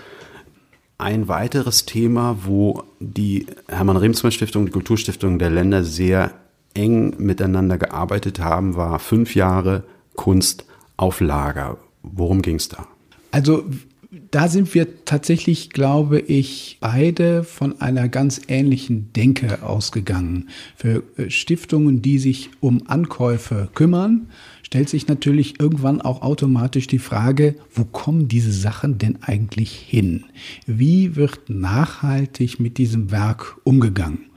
Ein 0.97 1.27
weiteres 1.27 1.87
Thema, 1.87 2.39
wo 2.45 2.85
die 3.01 3.47
Hermann-Remsmann-Stiftung, 3.69 4.67
die 4.67 4.73
Kulturstiftung 4.73 5.39
der 5.41 5.51
Länder 5.51 5.83
sehr 5.83 6.33
eng 6.75 7.15
miteinander 7.19 7.79
gearbeitet 7.79 8.39
haben, 8.39 8.77
war 8.77 9.01
fünf 9.01 9.35
Jahre 9.35 9.83
Kunst 10.15 10.65
auf 10.97 11.21
Lager. 11.21 11.79
Worum 12.03 12.43
ging 12.43 12.57
es 12.57 12.69
da? 12.69 12.87
Also 13.33 13.65
da 14.11 14.49
sind 14.49 14.73
wir 14.75 15.05
tatsächlich, 15.05 15.71
glaube 15.71 16.19
ich, 16.19 16.79
beide 16.81 17.45
von 17.45 17.81
einer 17.81 18.09
ganz 18.09 18.41
ähnlichen 18.49 19.13
Denke 19.13 19.63
ausgegangen. 19.63 20.49
Für 20.77 21.03
äh, 21.17 21.29
Stiftungen, 21.29 22.01
die 22.01 22.19
sich 22.19 22.51
um 22.61 22.87
Ankäufe 22.87 23.69
kümmern, 23.75 24.29
stellt 24.63 24.89
sich 24.89 25.09
natürlich 25.09 25.61
irgendwann 25.61 26.01
auch 26.01 26.23
automatisch 26.23 26.87
die 26.87 26.99
Frage, 26.99 27.57
wo 27.73 27.85
kommen 27.85 28.29
diese 28.29 28.53
Sachen 28.53 28.97
denn 28.97 29.23
eigentlich 29.23 29.73
hin? 29.73 30.25
Wie 30.67 31.17
wird 31.17 31.51
nachhaltig 31.51 32.61
mit 32.61 32.79
diesem 32.79 33.11
Werk 33.11 33.59
umgegangen? 33.65 34.28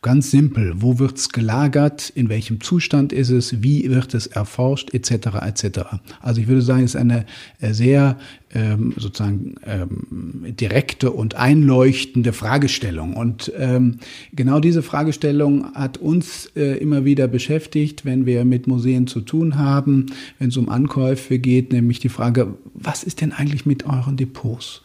Ganz 0.00 0.30
simpel, 0.30 0.74
wo 0.76 0.98
wird 0.98 1.18
es 1.18 1.30
gelagert, 1.30 2.10
in 2.14 2.28
welchem 2.28 2.60
Zustand 2.60 3.12
ist 3.12 3.30
es, 3.30 3.62
wie 3.62 3.90
wird 3.90 4.14
es 4.14 4.28
erforscht, 4.28 4.94
etc. 4.94 5.28
etc. 5.42 5.80
Also 6.20 6.40
ich 6.40 6.46
würde 6.46 6.62
sagen, 6.62 6.84
es 6.84 6.94
ist 6.94 7.00
eine 7.00 7.26
äh, 7.60 7.72
sehr 7.72 8.16
ähm, 8.54 8.94
sozusagen 8.96 9.56
ähm, 9.66 10.54
direkte 10.56 11.10
und 11.10 11.34
einleuchtende 11.34 12.32
Fragestellung. 12.32 13.14
Und 13.14 13.52
ähm, 13.58 13.98
genau 14.32 14.60
diese 14.60 14.82
Fragestellung 14.82 15.74
hat 15.74 15.98
uns 15.98 16.46
äh, 16.56 16.78
immer 16.78 17.04
wieder 17.04 17.28
beschäftigt, 17.28 18.04
wenn 18.04 18.24
wir 18.24 18.44
mit 18.44 18.66
Museen 18.66 19.06
zu 19.06 19.20
tun 19.20 19.58
haben, 19.58 20.06
wenn 20.38 20.48
es 20.48 20.56
um 20.56 20.68
Ankäufe 20.68 21.38
geht, 21.38 21.72
nämlich 21.72 21.98
die 21.98 22.08
Frage, 22.08 22.54
was 22.74 23.02
ist 23.02 23.20
denn 23.20 23.32
eigentlich 23.32 23.66
mit 23.66 23.84
euren 23.84 24.16
Depots? 24.16 24.82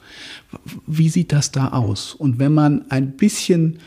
Wie 0.88 1.10
sieht 1.10 1.32
das 1.32 1.52
da 1.52 1.70
aus? 1.70 2.14
Und 2.14 2.40
wenn 2.40 2.54
man 2.54 2.90
ein 2.90 3.12
bisschen 3.12 3.78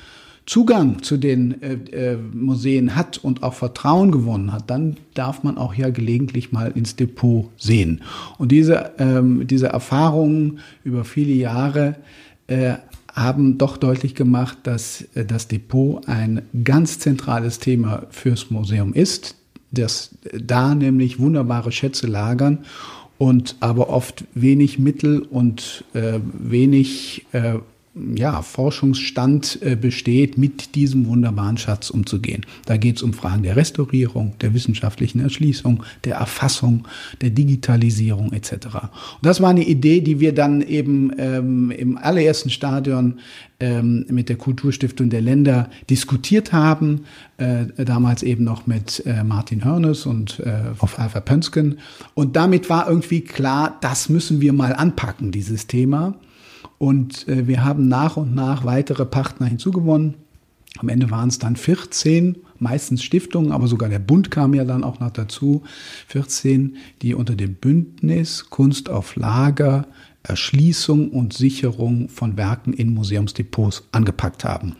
Zugang 0.47 1.03
zu 1.03 1.17
den 1.17 1.61
äh, 1.61 1.75
äh, 2.13 2.17
Museen 2.17 2.95
hat 2.95 3.19
und 3.19 3.43
auch 3.43 3.55
Vertrauen 3.55 4.13
gewonnen 4.13 4.53
hat, 4.53 4.71
dann 4.71 4.97
darf 5.15 5.43
man 5.43 5.59
auch 5.59 5.75
ja 5.75 5.91
gelegentlich 5.91 6.53
mal 6.53 6.71
ins 6.73 6.95
Depot 6.95 7.51
sehen. 7.57 8.03
Und 8.39 8.53
diese, 8.53 8.93
ähm, 8.99 9.47
diese 9.49 9.67
Erfahrungen 9.67 10.61
über 10.85 11.05
viele 11.05 11.33
Jahre 11.33 11.97
äh, 12.47 12.75
haben 13.13 13.59
doch 13.59 13.77
deutlich 13.77 14.15
gemacht, 14.15 14.59
dass 14.63 15.09
äh, 15.15 15.25
das 15.25 15.49
Depot 15.49 16.07
ein 16.07 16.43
ganz 16.63 17.01
zentrales 17.01 17.59
Thema 17.59 18.05
fürs 18.11 18.49
Museum 18.51 18.93
ist, 18.95 19.35
dass 19.73 20.11
da 20.33 20.77
nämlich 20.77 21.19
wunderbare 21.19 21.73
Schätze 21.73 22.07
lagern 22.07 22.59
und 23.19 23.57
aber 23.59 23.89
oft 23.89 24.25
wenig 24.35 24.79
Mittel 24.79 25.23
und 25.23 25.85
äh, 25.95 26.21
wenig 26.23 27.27
äh, 27.33 27.55
ja, 28.15 28.43
Forschungsstand 28.43 29.59
äh, 29.63 29.77
besteht, 29.77 30.37
mit 30.37 30.75
diesem 30.75 31.07
wunderbaren 31.07 31.57
Schatz 31.57 31.91
umzugehen. 31.91 32.45
Da 32.67 32.77
geht 32.77 32.97
es 32.97 33.03
um 33.03 33.15
Fragen 33.15 33.43
der 33.43 33.57
Restaurierung, 33.57 34.35
der 34.41 34.53
wissenschaftlichen 34.55 35.21
Erschließung, 35.21 35.83
der 36.05 36.17
Erfassung, 36.17 36.87
der 37.23 37.31
Digitalisierung 37.31 38.33
etc. 38.33 38.53
Und 38.53 39.23
das 39.23 39.41
war 39.41 39.51
eine 39.51 39.65
Idee, 39.65 40.01
die 40.01 40.21
wir 40.21 40.35
dann 40.35 40.61
eben 40.61 41.13
ähm, 41.19 41.71
im 41.71 41.97
allerersten 41.97 42.51
Stadion 42.51 43.21
ähm, 43.61 44.05
mit 44.11 44.29
der 44.29 44.37
Kulturstiftung 44.37 45.09
der 45.09 45.23
Länder 45.23 45.71
diskutiert 45.89 46.53
haben, 46.53 47.07
äh, 47.39 47.67
damals 47.83 48.23
eben 48.23 48.45
noch 48.45 48.67
mit 48.67 49.03
äh, 49.07 49.25
Martin 49.25 49.65
Hörnes 49.65 50.05
und 50.05 50.41
äh, 50.41 50.75
auf 50.79 50.99
Alpha 50.99 51.21
Pönsken. 51.21 51.79
Und 52.15 52.37
damit 52.37 52.69
war 52.69 52.89
irgendwie 52.89 53.23
klar, 53.23 53.79
das 53.81 54.11
müssen 54.11 54.43
wir 54.43 54.53
mal 54.53 54.75
anpacken, 54.75 55.33
dieses 55.33 55.67
Thema. 55.67 56.15
Und 56.79 57.27
äh, 57.29 57.47
wir 57.47 57.65
haben 57.65 57.89
nach 57.89 58.17
und 58.17 58.35
nach 58.35 58.65
weitere 58.65 59.07
Partner 59.07 59.47
hinzugewonnen. 59.47 60.15
Am 60.79 60.89
Ende 60.89 61.11
waren 61.11 61.29
es 61.29 61.39
dann 61.39 61.57
14, 61.57 62.37
meistens 62.59 63.03
Stiftungen, 63.03 63.53
aber 63.53 63.67
sogar 63.67 63.89
der 63.89 63.99
Bund 63.99 64.31
kam 64.31 64.53
ja 64.55 64.65
dann 64.65 64.85
auch 64.85 65.01
noch 65.01 65.11
dazu. 65.11 65.63
14, 66.09 66.77
die 67.03 67.15
unter 67.15 67.35
dem 67.35 67.55
Bündnis 67.55 68.51
Kunst 68.51 68.91
auf 68.91 69.17
Lager, 69.17 69.87
Erschließung 70.23 71.11
und 71.11 71.33
Sicherung 71.33 72.09
von 72.09 72.37
Werken 72.37 72.73
in 72.73 72.93
Museumsdepots 72.93 73.85
angepackt 73.93 74.45
haben. 74.45 74.77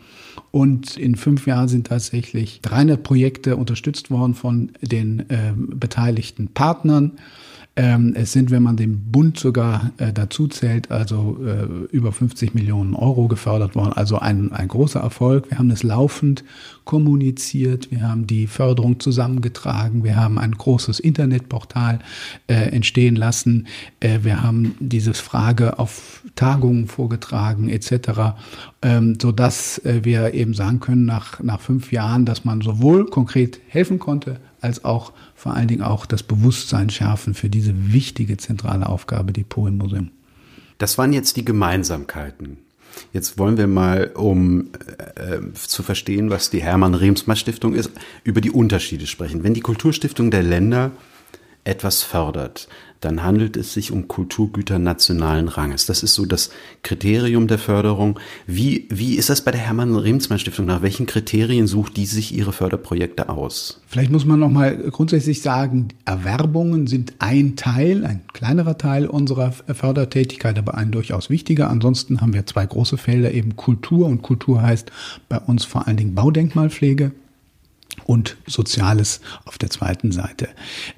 Und 0.51 0.97
in 0.97 1.15
fünf 1.15 1.47
Jahren 1.47 1.67
sind 1.67 1.87
tatsächlich 1.87 2.61
300 2.61 3.01
Projekte 3.01 3.55
unterstützt 3.55 4.11
worden 4.11 4.33
von 4.33 4.71
den 4.81 5.21
äh, 5.29 5.53
beteiligten 5.55 6.49
Partnern. 6.49 7.13
Ähm, 7.77 8.13
es 8.15 8.31
sind, 8.31 8.49
wenn 8.49 8.63
man 8.63 8.75
den 8.75 9.11
Bund 9.11 9.37
sogar 9.37 9.91
äh, 9.97 10.11
dazu 10.11 10.47
zählt, 10.47 10.89
also 10.89 11.37
äh, 11.45 11.95
über 11.95 12.11
50 12.11 12.55
Millionen 12.55 12.95
Euro 12.95 13.27
gefördert 13.27 13.75
worden. 13.75 13.93
Also 13.93 14.17
ein, 14.17 14.51
ein 14.51 14.67
großer 14.67 14.99
Erfolg. 14.99 15.51
Wir 15.51 15.59
haben 15.59 15.69
es 15.69 15.83
laufend 15.83 16.43
kommuniziert. 16.85 17.91
Wir 17.91 18.01
haben 18.01 18.25
die 18.25 18.47
Förderung 18.47 18.99
zusammengetragen. 18.99 20.03
Wir 20.03 20.15
haben 20.15 20.39
ein 20.39 20.53
großes 20.53 20.99
Internetportal 20.99 21.99
äh, 22.47 22.55
entstehen 22.55 23.15
lassen. 23.15 23.67
Äh, 23.99 24.19
wir 24.23 24.41
haben 24.41 24.73
diese 24.79 25.13
Frage 25.13 25.77
auf 25.77 26.23
Tagungen 26.33 26.87
vorgetragen 26.87 27.69
etc., 27.69 28.33
ähm, 28.81 29.19
sodass 29.21 29.77
äh, 29.85 29.99
wir 30.03 30.33
eben 30.33 30.55
sagen 30.55 30.79
können, 30.79 31.05
nach, 31.05 31.43
nach 31.43 31.59
fünf 31.59 31.91
Jahren, 31.91 32.25
dass 32.25 32.43
man 32.43 32.61
sowohl 32.61 33.05
konkret 33.05 33.59
helfen 33.67 33.99
konnte, 33.99 34.39
als 34.61 34.83
auch 34.83 35.13
vor 35.35 35.53
allen 35.53 35.67
Dingen 35.67 35.83
auch 35.83 36.05
das 36.05 36.23
Bewusstsein 36.23 36.89
schärfen 36.89 37.33
für 37.33 37.49
diese 37.49 37.93
wichtige 37.93 38.37
zentrale 38.37 38.87
Aufgabe 38.87 39.33
Depot 39.33 39.67
im 39.67 39.77
Museum. 39.77 40.11
Das 40.77 40.97
waren 40.97 41.13
jetzt 41.13 41.37
die 41.37 41.45
Gemeinsamkeiten. 41.45 42.57
Jetzt 43.13 43.37
wollen 43.37 43.57
wir 43.57 43.67
mal, 43.67 44.11
um 44.15 44.69
äh, 45.15 45.39
zu 45.53 45.83
verstehen, 45.83 46.29
was 46.29 46.49
die 46.49 46.61
Hermann-Remsmar-Stiftung 46.61 47.73
ist, 47.73 47.91
über 48.23 48.41
die 48.41 48.51
Unterschiede 48.51 49.07
sprechen. 49.07 49.43
Wenn 49.43 49.53
die 49.53 49.61
Kulturstiftung 49.61 50.31
der 50.31 50.43
Länder 50.43 50.91
etwas 51.63 52.01
fördert, 52.01 52.67
dann 53.01 53.23
handelt 53.23 53.57
es 53.57 53.73
sich 53.73 53.91
um 53.91 54.07
Kulturgüter 54.07 54.79
nationalen 54.79 55.47
Ranges. 55.47 55.85
Das 55.85 56.03
ist 56.03 56.13
so 56.13 56.25
das 56.25 56.49
Kriterium 56.83 57.47
der 57.47 57.59
Förderung. 57.59 58.19
Wie, 58.45 58.87
wie 58.89 59.15
ist 59.15 59.29
das 59.29 59.41
bei 59.41 59.51
der 59.51 59.61
Hermann-Remsmann-Stiftung? 59.61 60.65
Nach 60.65 60.81
welchen 60.81 61.05
Kriterien 61.05 61.67
sucht 61.67 61.97
die 61.97 62.05
sich 62.05 62.33
ihre 62.33 62.53
Förderprojekte 62.53 63.29
aus? 63.29 63.81
Vielleicht 63.87 64.11
muss 64.11 64.25
man 64.25 64.39
noch 64.39 64.49
mal 64.49 64.77
grundsätzlich 64.77 65.41
sagen, 65.41 65.89
Erwerbungen 66.05 66.87
sind 66.87 67.13
ein 67.19 67.55
Teil, 67.55 68.05
ein 68.05 68.21
kleinerer 68.33 68.77
Teil 68.77 69.07
unserer 69.07 69.51
Fördertätigkeit, 69.51 70.57
aber 70.57 70.75
ein 70.75 70.91
durchaus 70.91 71.29
wichtiger. 71.29 71.69
Ansonsten 71.69 72.21
haben 72.21 72.33
wir 72.33 72.45
zwei 72.45 72.65
große 72.65 72.97
Felder, 72.97 73.31
eben 73.31 73.55
Kultur 73.55 74.07
und 74.07 74.21
Kultur 74.21 74.61
heißt 74.61 74.91
bei 75.29 75.39
uns 75.39 75.65
vor 75.65 75.87
allen 75.87 75.97
Dingen 75.97 76.15
Baudenkmalpflege 76.15 77.11
und 78.07 78.37
Soziales 78.47 79.19
auf 79.45 79.57
der 79.57 79.69
zweiten 79.69 80.11
Seite. 80.11 80.47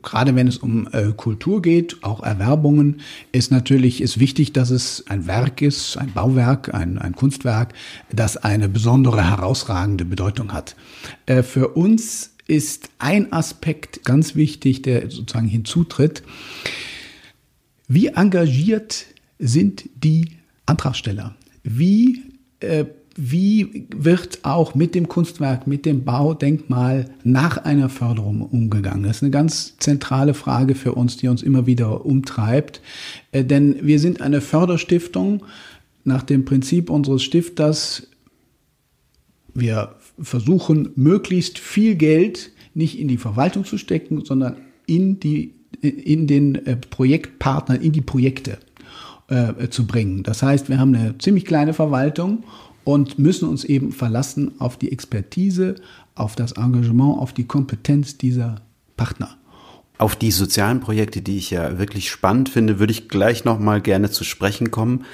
Gerade 0.04 0.36
wenn 0.36 0.48
es 0.48 0.58
um 0.58 0.88
äh, 0.94 1.12
Kultur 1.12 1.62
geht, 1.62 2.04
auch 2.04 2.24
Erwerbungen, 2.24 3.02
ist 3.32 3.52
natürlich 3.52 4.00
ist 4.02 4.20
wichtig, 4.20 4.54
dass 4.54 4.70
es 4.70 5.06
ein 5.08 5.26
Werk 5.28 5.62
ist, 5.62 5.98
ein 5.98 6.14
Bauwerk, 6.14 6.74
ein, 6.74 7.00
ein 7.00 7.16
Kunstwerk, 7.16 7.74
das 8.12 8.38
eine 8.38 8.70
besondere, 8.70 9.28
herausragende 9.28 10.06
Bedeutung 10.06 10.54
hat. 10.54 10.76
Äh, 11.26 11.42
für 11.42 11.70
uns 11.70 12.32
ist 12.48 12.90
ein 13.00 13.34
Aspekt 13.34 14.06
ganz 14.06 14.36
wichtig, 14.36 14.84
der 14.84 15.10
sozusagen 15.10 15.48
hinzutritt. 15.48 16.24
Wie 17.88 18.08
engagiert 18.08 19.06
sind 19.40 19.90
die 19.96 20.38
Antragsteller? 20.68 21.36
Wie 21.64 22.24
äh, 22.60 22.86
wie 23.22 23.88
wird 23.94 24.40
auch 24.44 24.76
mit 24.76 24.96
dem 24.96 25.10
Kunstwerk, 25.10 25.68
mit 25.68 25.86
dem 25.86 26.06
Baudenkmal 26.06 27.10
nach 27.24 27.58
einer 27.58 27.90
Förderung 27.90 28.42
umgegangen? 28.42 29.04
Das 29.04 29.18
ist 29.18 29.24
eine 29.24 29.32
ganz 29.32 29.78
zentrale 29.78 30.34
Frage 30.34 30.74
für 30.74 30.94
uns, 30.94 31.18
die 31.18 31.28
uns 31.28 31.44
immer 31.44 31.66
wieder 31.66 32.06
umtreibt. 32.06 32.82
Äh, 33.34 33.44
denn 33.44 33.76
wir 33.82 34.00
sind 34.00 34.22
eine 34.22 34.40
Förderstiftung 34.40 35.44
nach 36.06 36.24
dem 36.24 36.46
Prinzip 36.46 36.90
unseres 36.90 37.22
Stifters. 37.22 38.08
Wir 39.54 39.96
versuchen 40.22 40.92
möglichst 40.96 41.60
viel 41.60 41.96
Geld 41.96 42.52
nicht 42.74 42.98
in 42.98 43.10
die 43.10 43.18
Verwaltung 43.18 43.66
zu 43.66 43.78
stecken, 43.78 44.24
sondern 44.24 44.56
in 44.86 45.20
die 45.20 45.56
in 45.82 46.28
den 46.28 46.56
äh, 46.66 46.78
Projektpartner, 46.78 47.82
in 47.82 47.92
die 47.92 48.02
Projekte 48.02 48.58
äh, 49.28 49.70
zu 49.70 49.86
bringen. 49.86 50.24
Das 50.24 50.42
heißt, 50.42 50.70
wir 50.70 50.80
haben 50.80 50.96
eine 50.96 51.18
ziemlich 51.18 51.46
kleine 51.46 51.74
Verwaltung 51.74 52.44
und 52.90 53.20
müssen 53.20 53.48
uns 53.48 53.66
eben 53.66 53.92
verlassen 53.92 54.54
auf 54.58 54.76
die 54.76 54.92
Expertise, 54.92 55.76
auf 56.16 56.36
das 56.36 56.54
Engagement, 56.54 57.20
auf 57.20 57.34
die 57.34 57.44
Kompetenz 57.44 58.18
dieser 58.18 58.62
Partner. 58.98 59.38
Auf 60.00 60.16
die 60.16 60.32
sozialen 60.32 60.80
Projekte, 60.80 61.22
die 61.22 61.38
ich 61.38 61.52
ja 61.52 61.78
wirklich 61.78 62.10
spannend 62.10 62.50
finde, 62.50 62.80
würde 62.80 62.92
ich 62.92 63.08
gleich 63.08 63.46
noch 63.46 63.60
mal 63.60 63.80
gerne 63.80 64.10
zu 64.10 64.24
sprechen 64.24 64.72
kommen. 64.72 65.06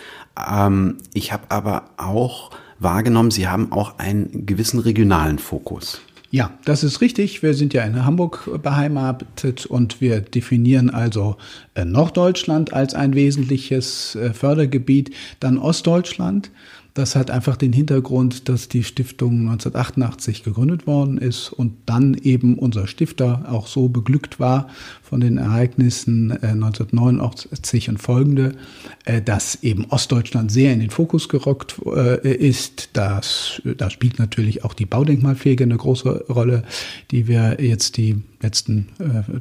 Ähm, 0.50 1.00
ich 1.14 1.34
habe 1.34 1.44
aber 1.50 1.90
auch 1.98 2.52
wahrgenommen, 2.80 3.30
Sie 3.30 3.50
haben 3.50 3.74
auch 3.74 4.00
einen 4.00 4.46
gewissen 4.46 4.80
regionalen 4.80 5.38
Fokus. 5.38 6.00
Ja, 6.32 6.52
das 6.64 6.82
ist 6.86 7.02
richtig. 7.02 7.44
Wir 7.44 7.54
sind 7.54 7.74
ja 7.74 7.84
in 7.84 8.06
Hamburg 8.06 8.50
beheimatet 8.64 9.66
und 9.66 10.00
wir 10.00 10.22
definieren 10.22 10.90
also 10.90 11.36
äh, 11.74 11.84
Norddeutschland 11.84 12.72
als 12.72 12.94
ein 12.94 13.16
wesentliches 13.16 14.16
äh, 14.16 14.34
Fördergebiet, 14.34 15.14
dann 15.42 15.58
Ostdeutschland. 15.58 16.52
Das 16.96 17.18
hat 17.18 17.30
einfach 17.30 17.58
den 17.58 17.74
Hintergrund, 17.74 18.48
dass 18.48 18.70
die 18.70 18.86
Stiftung 18.86 19.50
1988 19.50 20.46
gegründet 20.46 20.88
worden 20.88 21.18
ist 21.18 21.52
und 21.52 21.74
dann 21.86 22.14
eben 22.14 22.58
unser 22.58 22.88
Stifter 22.88 23.44
auch 23.50 23.68
so 23.68 23.90
beglückt 23.90 24.40
war 24.40 24.70
von 25.04 25.20
den 25.20 25.38
Ereignissen 25.38 26.32
1989 26.32 27.88
äh, 27.88 27.92
und 27.92 27.98
folgende, 27.98 28.56
äh, 29.04 29.22
dass 29.22 29.62
eben 29.62 29.84
Ostdeutschland 29.90 30.50
sehr 30.54 30.72
in 30.72 30.80
den 30.80 30.90
Fokus 30.90 31.28
gerückt 31.28 31.76
äh, 31.86 32.34
ist. 32.34 32.92
Das, 32.94 33.62
da 33.78 33.90
spielt 33.90 34.18
natürlich 34.18 34.64
auch 34.64 34.74
die 34.74 34.86
Baudenkmalpflege 34.86 35.66
eine 35.66 35.76
große 35.76 36.28
Rolle, 36.30 36.64
die 37.12 37.28
wir 37.28 37.58
jetzt 37.60 37.98
die 37.98 38.24
letzten 38.42 38.88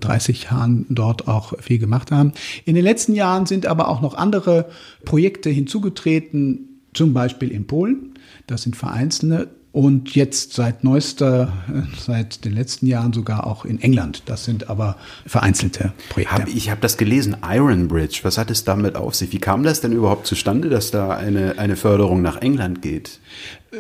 30 0.01 0.45
Jahren 0.45 0.87
dort 0.89 1.29
auch 1.29 1.57
viel 1.61 1.79
gemacht 1.79 2.11
haben. 2.11 2.33
In 2.65 2.75
den 2.75 2.83
letzten 2.83 3.15
Jahren 3.15 3.47
sind 3.47 3.67
aber 3.67 3.89
auch 3.89 4.01
noch 4.01 4.15
andere 4.15 4.67
Projekte 5.05 5.51
hinzugetreten, 5.51 6.74
zum 6.95 7.13
Beispiel 7.13 7.51
in 7.51 7.67
Polen. 7.67 8.15
Das 8.47 8.63
sind 8.63 8.77
vereinzelte 8.77 9.51
und 9.75 10.15
jetzt 10.15 10.53
seit 10.53 10.85
neuester, 10.85 11.53
seit 11.99 12.45
den 12.45 12.55
letzten 12.55 12.87
Jahren 12.87 13.13
sogar 13.13 13.45
auch 13.45 13.65
in 13.65 13.81
England. 13.81 14.23
Das 14.27 14.45
sind 14.45 14.71
aber 14.71 14.97
vereinzelte 15.27 15.93
Projekte. 16.11 16.43
Hab, 16.43 16.49
ich 16.49 16.71
habe 16.71 16.81
das 16.81 16.97
gelesen, 16.97 17.39
Iron 17.45 17.89
Bridge. 17.89 18.21
Was 18.23 18.39
hat 18.39 18.53
es 18.53 18.63
damit 18.63 18.95
auf 18.95 19.17
sich? 19.17 19.33
Wie 19.33 19.41
kam 19.41 19.65
das 19.65 19.81
denn 19.81 19.91
überhaupt 19.91 20.29
zustande, 20.29 20.69
dass 20.69 20.93
da 20.93 21.11
eine, 21.11 21.59
eine 21.59 21.75
Förderung 21.75 22.23
nach 22.23 22.41
England 22.41 22.83
geht? 22.83 23.19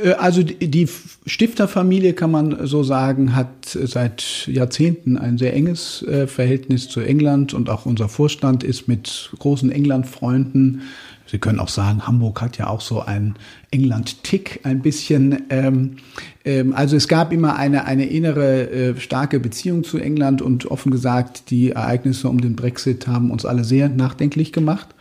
Äh, 0.02 0.14
also 0.14 0.42
die 0.42 0.88
Stifterfamilie, 1.26 2.14
kann 2.14 2.32
man 2.32 2.66
so 2.66 2.82
sagen, 2.82 3.36
hat 3.36 3.48
seit 3.64 4.48
Jahrzehnten 4.48 5.16
ein 5.16 5.38
sehr 5.38 5.54
enges 5.54 6.02
äh, 6.02 6.26
Verhältnis 6.26 6.88
zu 6.88 7.02
England 7.02 7.54
und 7.54 7.70
auch 7.70 7.86
unser 7.86 8.08
Vorstand 8.08 8.64
ist 8.64 8.88
mit 8.88 9.30
großen 9.38 9.70
England-Freunden 9.70 10.82
Sie 11.34 11.40
können 11.40 11.58
auch 11.58 11.68
sagen, 11.68 12.06
Hamburg 12.06 12.40
hat 12.42 12.58
ja 12.58 12.68
auch 12.68 12.80
so 12.80 13.00
einen 13.00 13.34
England-Tick 13.72 14.60
ein 14.62 14.82
bisschen. 14.82 15.42
Ähm, 15.50 15.96
ähm, 16.44 16.72
also 16.74 16.94
es 16.94 17.08
gab 17.08 17.32
immer 17.32 17.56
eine, 17.56 17.86
eine 17.86 18.06
innere 18.06 18.70
äh, 18.70 19.00
starke 19.00 19.40
Beziehung 19.40 19.82
zu 19.82 19.98
England 19.98 20.42
und 20.42 20.66
offen 20.66 20.92
gesagt, 20.92 21.50
die 21.50 21.70
Ereignisse 21.70 22.28
um 22.28 22.40
den 22.40 22.54
Brexit 22.54 23.08
haben 23.08 23.32
uns 23.32 23.44
alle 23.44 23.64
sehr 23.64 23.88
nachdenklich 23.88 24.52
gemacht. 24.52 24.94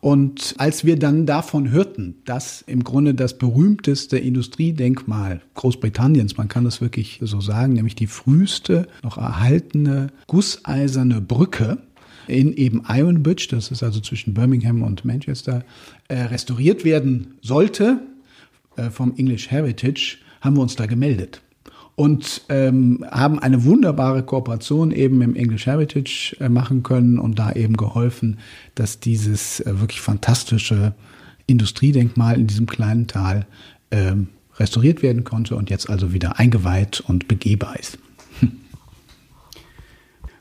Und 0.00 0.56
als 0.58 0.84
wir 0.84 0.98
dann 0.98 1.26
davon 1.26 1.70
hörten, 1.70 2.16
dass 2.24 2.62
im 2.62 2.82
Grunde 2.82 3.14
das 3.14 3.38
berühmteste 3.38 4.18
Industriedenkmal 4.18 5.42
Großbritanniens, 5.54 6.36
man 6.36 6.48
kann 6.48 6.64
das 6.64 6.80
wirklich 6.80 7.20
so 7.22 7.40
sagen, 7.40 7.72
nämlich 7.72 7.94
die 7.94 8.06
früheste 8.08 8.88
noch 9.04 9.16
erhaltene 9.16 10.08
gusseiserne 10.26 11.20
Brücke, 11.20 11.78
in 12.28 12.52
eben 12.54 12.82
Ironbridge, 12.88 13.48
das 13.50 13.70
ist 13.70 13.82
also 13.82 14.00
zwischen 14.00 14.34
Birmingham 14.34 14.82
und 14.82 15.04
Manchester, 15.04 15.64
äh, 16.08 16.22
restauriert 16.22 16.84
werden 16.84 17.34
sollte 17.42 18.00
äh, 18.76 18.90
vom 18.90 19.14
English 19.16 19.50
Heritage, 19.50 20.18
haben 20.40 20.56
wir 20.56 20.62
uns 20.62 20.76
da 20.76 20.86
gemeldet 20.86 21.42
und 21.98 22.42
ähm, 22.48 23.04
haben 23.10 23.40
eine 23.40 23.64
wunderbare 23.64 24.22
Kooperation 24.22 24.92
eben 24.92 25.20
im 25.20 25.34
English 25.34 25.66
Heritage 25.66 26.36
äh, 26.38 26.48
machen 26.48 26.84
können 26.84 27.18
und 27.18 27.40
da 27.40 27.50
eben 27.50 27.76
geholfen, 27.76 28.38
dass 28.76 29.00
dieses 29.00 29.58
äh, 29.58 29.80
wirklich 29.80 30.00
fantastische 30.00 30.94
Industriedenkmal 31.48 32.38
in 32.38 32.46
diesem 32.46 32.66
kleinen 32.66 33.08
Tal 33.08 33.46
ähm, 33.90 34.28
restauriert 34.58 35.02
werden 35.02 35.24
konnte 35.24 35.56
und 35.56 35.70
jetzt 35.70 35.90
also 35.90 36.12
wieder 36.12 36.38
eingeweiht 36.38 37.00
und 37.00 37.26
begehbar 37.26 37.76
ist. 37.80 37.98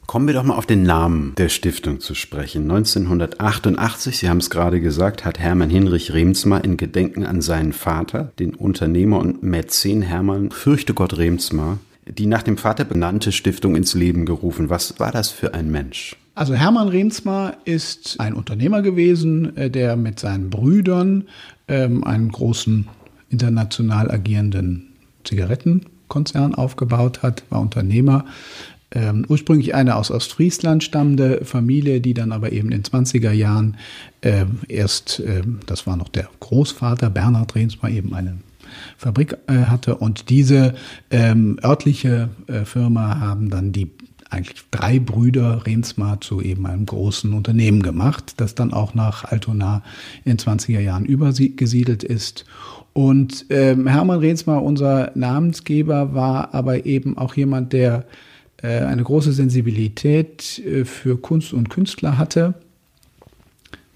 Kommen 0.07 0.25
wir 0.25 0.33
doch 0.33 0.43
mal 0.43 0.55
auf 0.55 0.65
den 0.65 0.83
Namen 0.83 1.33
der 1.37 1.49
Stiftung 1.49 1.99
zu 1.99 2.15
sprechen. 2.15 2.61
1988, 2.71 4.17
Sie 4.17 4.29
haben 4.29 4.37
es 4.37 4.49
gerade 4.49 4.79
gesagt, 4.79 5.25
hat 5.25 5.37
Hermann 5.37 5.69
Hinrich 5.69 6.13
Remsmar 6.13 6.63
in 6.63 6.77
Gedenken 6.77 7.25
an 7.25 7.41
seinen 7.41 7.73
Vater, 7.73 8.31
den 8.39 8.55
Unternehmer 8.55 9.19
und 9.19 9.43
Mäzen 9.43 10.01
Hermann 10.01 10.51
Fürchtegott 10.51 11.17
Remsmar, 11.17 11.79
die 12.05 12.25
nach 12.25 12.41
dem 12.41 12.55
Vater 12.55 12.85
benannte 12.85 13.33
Stiftung 13.33 13.75
ins 13.75 13.95
Leben 13.95 14.25
gerufen. 14.25 14.69
Was 14.69 14.97
war 14.97 15.11
das 15.11 15.29
für 15.29 15.53
ein 15.53 15.69
Mensch? 15.71 16.15
Also 16.35 16.53
Hermann 16.53 16.87
Remsmar 16.87 17.57
ist 17.65 18.21
ein 18.21 18.33
Unternehmer 18.33 18.81
gewesen, 18.81 19.57
äh, 19.57 19.69
der 19.69 19.97
mit 19.97 20.21
seinen 20.21 20.49
Brüdern 20.49 21.25
ähm, 21.67 22.05
einen 22.05 22.31
großen 22.31 22.87
international 23.29 24.09
agierenden 24.09 24.93
Zigarettenkonzern 25.25 26.55
aufgebaut 26.55 27.23
hat, 27.23 27.43
war 27.49 27.59
Unternehmer, 27.59 28.23
ähm, 28.91 29.25
ursprünglich 29.27 29.75
eine 29.75 29.95
aus 29.95 30.11
Ostfriesland 30.11 30.83
stammende 30.83 31.43
Familie, 31.43 31.99
die 31.99 32.13
dann 32.13 32.31
aber 32.31 32.51
eben 32.51 32.71
in 32.71 32.81
den 32.81 32.83
20er 32.83 33.31
Jahren 33.31 33.77
äh, 34.21 34.45
erst, 34.67 35.19
äh, 35.19 35.41
das 35.65 35.85
war 35.87 35.97
noch 35.97 36.09
der 36.09 36.29
Großvater 36.39 37.09
Bernhard 37.09 37.55
Rehnsma, 37.55 37.89
eben 37.89 38.13
eine 38.13 38.37
Fabrik 38.97 39.37
äh, 39.47 39.65
hatte. 39.65 39.95
Und 39.95 40.29
diese 40.29 40.75
ähm, 41.11 41.59
örtliche 41.63 42.29
äh, 42.47 42.65
Firma 42.65 43.19
haben 43.19 43.49
dann 43.49 43.71
die 43.71 43.91
eigentlich 44.29 44.65
drei 44.71 44.99
Brüder 44.99 45.65
Remsmar 45.65 46.19
zu 46.19 46.41
eben 46.41 46.65
einem 46.65 46.85
großen 46.85 47.33
Unternehmen 47.33 47.81
gemacht, 47.81 48.33
das 48.37 48.55
dann 48.55 48.73
auch 48.73 48.93
nach 48.93 49.23
Altona 49.23 49.83
in 50.25 50.35
den 50.35 50.37
20er 50.37 50.79
Jahren 50.79 51.05
übergesiedelt 51.05 52.03
ist. 52.03 52.45
Und 52.93 53.45
ähm, 53.49 53.87
Hermann 53.87 54.19
Remsmar, 54.19 54.63
unser 54.63 55.11
Namensgeber, 55.15 56.13
war 56.13 56.53
aber 56.53 56.85
eben 56.85 57.17
auch 57.17 57.35
jemand, 57.35 57.71
der 57.71 58.05
eine 58.65 59.03
große 59.03 59.33
Sensibilität 59.33 60.59
äh, 60.59 60.85
für 60.85 61.17
Kunst 61.17 61.53
und 61.53 61.69
Künstler 61.69 62.17
hatte. 62.17 62.55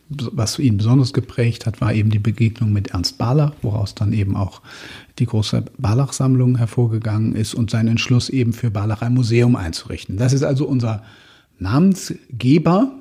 Was 0.10 0.60
ihn 0.60 0.76
besonders 0.76 1.13
geprägt 1.13 1.65
hat, 1.65 1.80
war 1.80 1.93
eben 1.93 2.10
die 2.10 2.19
Begegnung 2.19 2.74
mit 2.74 2.89
Ernst 2.89 3.17
Barlach, 3.17 3.54
woraus 3.62 3.95
dann 3.95 4.12
eben 4.12 4.36
auch 4.36 4.62
die 5.19 5.26
große 5.26 5.63
Barlach-Sammlung 5.78 6.58
hervorgegangen 6.58 7.34
ist 7.34 7.54
und 7.54 7.71
sein 7.71 7.88
Entschluss 7.88 8.28
eben 8.28 8.52
für 8.52 8.69
Barlach 8.69 9.02
ein 9.02 9.13
Museum 9.13 9.56
einzurichten. 9.56 10.17
Das 10.17 10.34
ist 10.34 10.43
also 10.43 10.67
unser 10.67 11.02
Namensgeber 11.60 12.91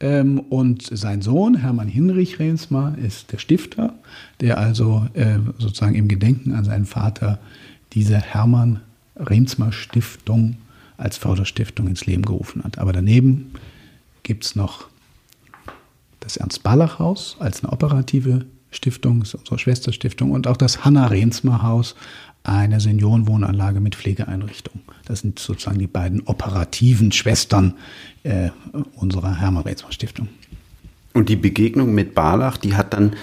ähm, 0.00 0.40
und 0.40 0.82
sein 0.82 1.20
Sohn 1.20 1.56
Hermann 1.56 1.88
Hinrich 1.88 2.38
Rehnsma 2.38 2.94
ist 2.94 3.32
der 3.32 3.38
Stifter, 3.38 3.94
der 4.40 4.58
also 4.58 5.06
äh, 5.12 5.38
sozusagen 5.58 5.94
im 5.94 6.08
Gedenken 6.08 6.52
an 6.52 6.64
seinen 6.64 6.86
Vater 6.86 7.38
diese 7.92 8.16
Hermann 8.16 8.80
Rehnsma 9.16 9.72
Stiftung 9.72 10.56
als 10.96 11.16
Förderstiftung 11.16 11.88
ins 11.88 12.06
Leben 12.06 12.22
gerufen 12.22 12.64
hat. 12.64 12.78
Aber 12.78 12.92
daneben 12.92 13.52
gibt 14.22 14.44
es 14.44 14.56
noch 14.56 14.86
das 16.20 16.36
Ernst-Barlach-Haus 16.36 17.36
als 17.38 17.62
eine 17.62 17.72
operative 17.72 18.46
Stiftung, 18.70 19.22
ist 19.22 19.34
unsere 19.34 19.58
Schwesterstiftung, 19.58 20.32
und 20.32 20.46
auch 20.46 20.56
das 20.56 20.84
Hanna-Rehnsma-Haus, 20.84 21.94
eine 22.42 22.80
Seniorenwohnanlage 22.80 23.80
mit 23.80 23.96
Pflegeeinrichtung. 23.96 24.80
Das 25.04 25.20
sind 25.20 25.38
sozusagen 25.38 25.78
die 25.78 25.86
beiden 25.88 26.22
operativen 26.26 27.10
Schwestern 27.10 27.74
äh, 28.22 28.50
unserer 28.94 29.40
Hermann-Rehnsma-Stiftung. 29.40 30.28
Und 31.12 31.28
die 31.28 31.36
Begegnung 31.36 31.94
mit 31.94 32.14
Barlach, 32.14 32.56
die 32.56 32.76
hat 32.76 32.92
dann 32.92 33.16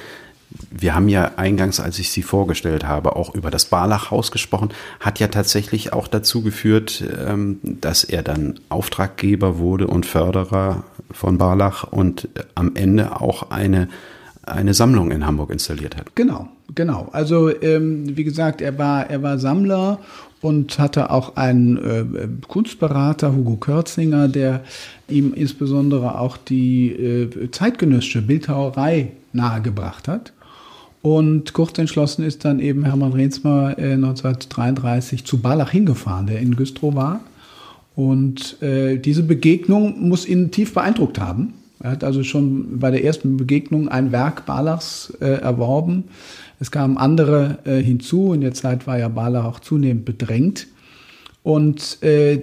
wir 0.75 0.95
haben 0.95 1.07
ja 1.07 1.31
eingangs, 1.35 1.79
als 1.79 1.99
ich 1.99 2.11
sie 2.11 2.23
vorgestellt 2.23 2.85
habe, 2.85 3.15
auch 3.15 3.35
über 3.35 3.51
das 3.51 3.65
Barlach-Haus 3.65 4.31
gesprochen, 4.31 4.69
hat 4.99 5.19
ja 5.19 5.27
tatsächlich 5.27 5.93
auch 5.93 6.07
dazu 6.07 6.41
geführt, 6.41 7.03
ähm, 7.27 7.59
dass 7.63 8.03
er 8.03 8.23
dann 8.23 8.59
Auftraggeber 8.69 9.59
wurde 9.59 9.87
und 9.87 10.05
Förderer 10.05 10.83
von 11.11 11.37
Barlach 11.37 11.83
und 11.83 12.27
am 12.55 12.75
Ende 12.75 13.21
auch 13.21 13.51
eine, 13.51 13.87
eine 14.43 14.73
Sammlung 14.73 15.11
in 15.11 15.25
Hamburg 15.25 15.51
installiert 15.51 15.95
hat. 15.95 16.15
Genau, 16.15 16.49
genau. 16.73 17.09
Also 17.11 17.49
ähm, 17.61 18.17
wie 18.17 18.23
gesagt, 18.23 18.61
er 18.61 18.77
war, 18.77 19.09
er 19.09 19.21
war 19.21 19.37
Sammler 19.37 19.99
und 20.41 20.79
hatte 20.79 21.11
auch 21.11 21.35
einen 21.37 21.77
äh, 21.77 22.27
Kunstberater, 22.47 23.33
Hugo 23.33 23.55
Körzinger, 23.57 24.27
der 24.27 24.61
ihm 25.07 25.33
insbesondere 25.33 26.19
auch 26.19 26.35
die 26.35 26.91
äh, 26.91 27.51
zeitgenössische 27.51 28.23
Bildhauerei 28.23 29.11
nahegebracht 29.31 30.07
hat. 30.07 30.33
Und 31.03 31.51
kurz 31.51 31.77
entschlossen 31.77 32.23
ist 32.23 32.45
dann 32.45 32.61
eben 32.61 32.85
Hermann 32.85 33.11
Rehnsma 33.11 33.71
äh, 33.71 33.91
1933 33.91 35.25
zu 35.25 35.39
Barlach 35.39 35.69
hingefahren, 35.69 36.27
der 36.27 36.39
in 36.39 36.55
Güstrow 36.55 36.95
war. 36.95 37.19
Und 37.93 38.61
äh, 38.63 38.97
diese 38.97 39.23
Begegnung 39.23 40.07
muss 40.07 40.25
ihn 40.25 40.49
tief 40.51 40.73
beeindruckt 40.73 41.19
haben. 41.19 41.55
Er 41.81 41.91
hat 41.91 42.05
also 42.05 42.23
schon 42.23 42.79
bei 42.79 42.89
der 42.89 43.03
ersten 43.03 43.35
Begegnung 43.35 43.89
ein 43.89 44.13
Werk 44.13 44.45
Barlachs 44.45 45.13
äh, 45.19 45.41
erworben. 45.41 46.05
Es 46.61 46.71
kamen 46.71 46.97
andere 46.97 47.57
äh, 47.65 47.81
hinzu. 47.83 48.31
In 48.31 48.39
der 48.39 48.53
Zeit 48.53 48.87
war 48.87 48.97
ja 48.97 49.09
Barlach 49.09 49.43
auch 49.43 49.59
zunehmend 49.59 50.05
bedrängt. 50.05 50.67
Und 51.43 52.01
äh, 52.01 52.41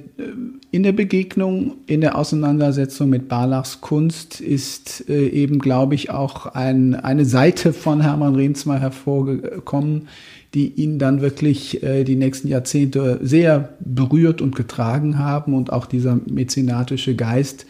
in 0.70 0.82
der 0.82 0.92
Begegnung, 0.92 1.78
in 1.86 2.02
der 2.02 2.16
Auseinandersetzung 2.16 3.08
mit 3.08 3.28
Barlachs 3.28 3.80
Kunst 3.80 4.42
ist 4.42 5.08
äh, 5.08 5.26
eben, 5.28 5.58
glaube 5.58 5.94
ich, 5.94 6.10
auch 6.10 6.46
ein, 6.46 6.94
eine 6.94 7.24
Seite 7.24 7.72
von 7.72 8.02
Hermann 8.02 8.34
Rehnsma 8.34 8.76
hervorgekommen, 8.76 10.08
die 10.52 10.68
ihn 10.68 10.98
dann 10.98 11.22
wirklich 11.22 11.82
äh, 11.82 12.04
die 12.04 12.16
nächsten 12.16 12.48
Jahrzehnte 12.48 13.20
sehr 13.22 13.70
berührt 13.80 14.42
und 14.42 14.54
getragen 14.54 15.18
haben 15.18 15.54
und 15.54 15.72
auch 15.72 15.86
dieser 15.86 16.18
mäzenatische 16.26 17.16
Geist 17.16 17.64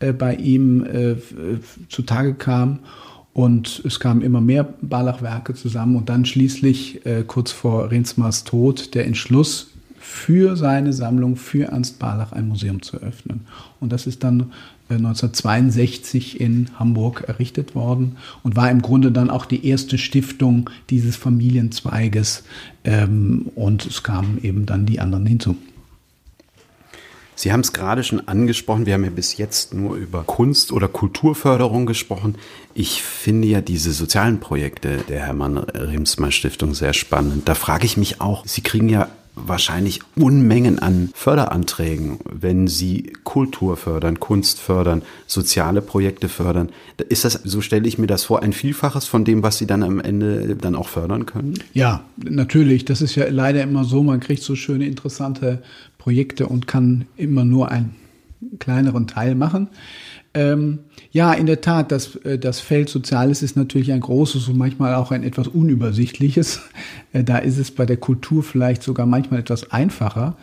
äh, 0.00 0.12
bei 0.12 0.34
ihm 0.34 0.84
äh, 0.84 1.16
zutage 1.88 2.34
kam. 2.34 2.80
Und 3.34 3.82
es 3.86 4.00
kamen 4.00 4.20
immer 4.20 4.40
mehr 4.40 4.74
Barlach-Werke 4.82 5.54
zusammen 5.54 5.96
und 5.96 6.08
dann 6.08 6.24
schließlich 6.24 7.06
äh, 7.06 7.22
kurz 7.26 7.50
vor 7.50 7.90
Rensmars 7.90 8.44
Tod 8.44 8.94
der 8.94 9.06
Entschluss, 9.06 9.71
für 10.02 10.56
seine 10.56 10.92
Sammlung, 10.92 11.36
für 11.36 11.66
Ernst 11.66 12.00
Barlach 12.00 12.32
ein 12.32 12.48
Museum 12.48 12.82
zu 12.82 12.96
öffnen. 12.96 13.46
Und 13.78 13.92
das 13.92 14.08
ist 14.08 14.24
dann 14.24 14.52
1962 14.90 16.40
äh, 16.40 16.44
in 16.44 16.70
Hamburg 16.76 17.24
errichtet 17.28 17.76
worden 17.76 18.16
und 18.42 18.56
war 18.56 18.68
im 18.68 18.82
Grunde 18.82 19.12
dann 19.12 19.30
auch 19.30 19.46
die 19.46 19.64
erste 19.66 19.98
Stiftung 19.98 20.68
dieses 20.90 21.14
Familienzweiges. 21.14 22.42
Ähm, 22.82 23.50
und 23.54 23.86
es 23.86 24.02
kamen 24.02 24.40
eben 24.42 24.66
dann 24.66 24.86
die 24.86 24.98
anderen 24.98 25.24
hinzu. 25.24 25.56
Sie 27.36 27.52
haben 27.52 27.60
es 27.60 27.72
gerade 27.72 28.04
schon 28.04 28.26
angesprochen, 28.28 28.86
wir 28.86 28.94
haben 28.94 29.04
ja 29.04 29.10
bis 29.10 29.36
jetzt 29.36 29.72
nur 29.72 29.96
über 29.96 30.24
Kunst- 30.24 30.72
oder 30.72 30.88
Kulturförderung 30.88 31.86
gesprochen. 31.86 32.34
Ich 32.74 33.02
finde 33.02 33.48
ja 33.48 33.60
diese 33.60 33.92
sozialen 33.92 34.40
Projekte 34.40 34.98
der 35.08 35.26
Hermann 35.26 35.58
Remsmar 35.58 36.32
Stiftung 36.32 36.74
sehr 36.74 36.92
spannend. 36.92 37.48
Da 37.48 37.54
frage 37.54 37.86
ich 37.86 37.96
mich 37.96 38.20
auch, 38.20 38.46
Sie 38.46 38.60
kriegen 38.60 38.88
ja 38.88 39.08
wahrscheinlich 39.34 40.00
Unmengen 40.16 40.78
an 40.78 41.10
Förderanträgen, 41.14 42.18
wenn 42.30 42.68
Sie 42.68 43.12
Kultur 43.24 43.76
fördern, 43.76 44.20
Kunst 44.20 44.60
fördern, 44.60 45.02
soziale 45.26 45.80
Projekte 45.80 46.28
fördern. 46.28 46.68
Ist 47.08 47.24
das, 47.24 47.34
so 47.44 47.60
stelle 47.60 47.88
ich 47.88 47.98
mir 47.98 48.06
das 48.06 48.24
vor, 48.24 48.42
ein 48.42 48.52
Vielfaches 48.52 49.06
von 49.06 49.24
dem, 49.24 49.42
was 49.42 49.58
Sie 49.58 49.66
dann 49.66 49.82
am 49.82 50.00
Ende 50.00 50.56
dann 50.56 50.74
auch 50.74 50.88
fördern 50.88 51.26
können? 51.26 51.54
Ja, 51.72 52.04
natürlich. 52.16 52.84
Das 52.84 53.00
ist 53.00 53.14
ja 53.14 53.28
leider 53.28 53.62
immer 53.62 53.84
so. 53.84 54.02
Man 54.02 54.20
kriegt 54.20 54.42
so 54.42 54.54
schöne, 54.54 54.86
interessante 54.86 55.62
Projekte 55.98 56.46
und 56.46 56.66
kann 56.66 57.06
immer 57.16 57.44
nur 57.44 57.70
einen 57.70 57.96
kleineren 58.58 59.06
Teil 59.06 59.34
machen. 59.34 59.68
Ähm, 60.34 60.80
ja, 61.10 61.32
in 61.34 61.46
der 61.46 61.60
Tat, 61.60 61.92
das, 61.92 62.16
äh, 62.16 62.38
das 62.38 62.60
Feld 62.60 62.88
Soziales 62.88 63.42
ist 63.42 63.56
natürlich 63.56 63.92
ein 63.92 64.00
großes 64.00 64.48
und 64.48 64.56
manchmal 64.56 64.94
auch 64.94 65.10
ein 65.10 65.22
etwas 65.22 65.48
unübersichtliches. 65.48 66.60
Äh, 67.12 67.24
da 67.24 67.36
ist 67.36 67.58
es 67.58 67.70
bei 67.70 67.84
der 67.84 67.98
Kultur 67.98 68.42
vielleicht 68.42 68.82
sogar 68.82 69.04
manchmal 69.04 69.40
etwas 69.40 69.70
einfacher. 69.70 70.36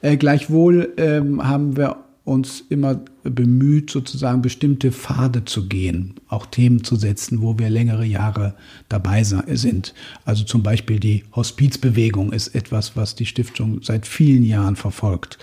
Äh, 0.00 0.16
gleichwohl 0.16 0.94
ähm, 0.96 1.46
haben 1.46 1.76
wir 1.76 1.96
uns 2.24 2.64
immer 2.70 3.00
bemüht, 3.24 3.90
sozusagen 3.90 4.42
bestimmte 4.42 4.92
Pfade 4.92 5.44
zu 5.44 5.66
gehen, 5.66 6.14
auch 6.28 6.46
Themen 6.46 6.84
zu 6.84 6.96
setzen, 6.96 7.40
wo 7.40 7.58
wir 7.58 7.70
längere 7.70 8.04
Jahre 8.04 8.54
dabei 8.88 9.24
sind. 9.24 9.94
Also 10.24 10.44
zum 10.44 10.62
Beispiel 10.62 11.00
die 11.00 11.24
Hospizbewegung 11.34 12.32
ist 12.32 12.54
etwas, 12.54 12.96
was 12.96 13.14
die 13.14 13.26
Stiftung 13.26 13.82
seit 13.82 14.06
vielen 14.06 14.42
Jahren 14.42 14.76
verfolgt. 14.76 15.38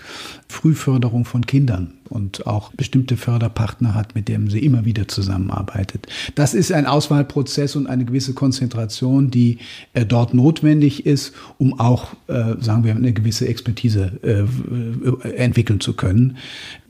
Frühförderung 0.48 1.24
von 1.24 1.44
Kindern 1.46 1.94
und 2.08 2.46
auch 2.46 2.72
bestimmte 2.72 3.16
Förderpartner 3.16 3.94
hat, 3.94 4.14
mit 4.14 4.28
denen 4.28 4.50
sie 4.50 4.60
immer 4.60 4.84
wieder 4.84 5.08
zusammenarbeitet. 5.08 6.06
Das 6.34 6.54
ist 6.54 6.70
ein 6.70 6.86
Auswahlprozess 6.86 7.74
und 7.74 7.86
eine 7.86 8.04
gewisse 8.04 8.34
Konzentration, 8.34 9.30
die 9.30 9.58
äh, 9.94 10.04
dort 10.04 10.34
notwendig 10.34 11.06
ist, 11.06 11.32
um 11.58 11.80
auch, 11.80 12.14
äh, 12.28 12.54
sagen 12.60 12.84
wir, 12.84 12.94
eine 12.94 13.12
gewisse 13.12 13.48
Expertise 13.48 14.20
äh, 14.22 15.28
entwickeln 15.36 15.80
zu 15.80 15.94
können 15.94 16.36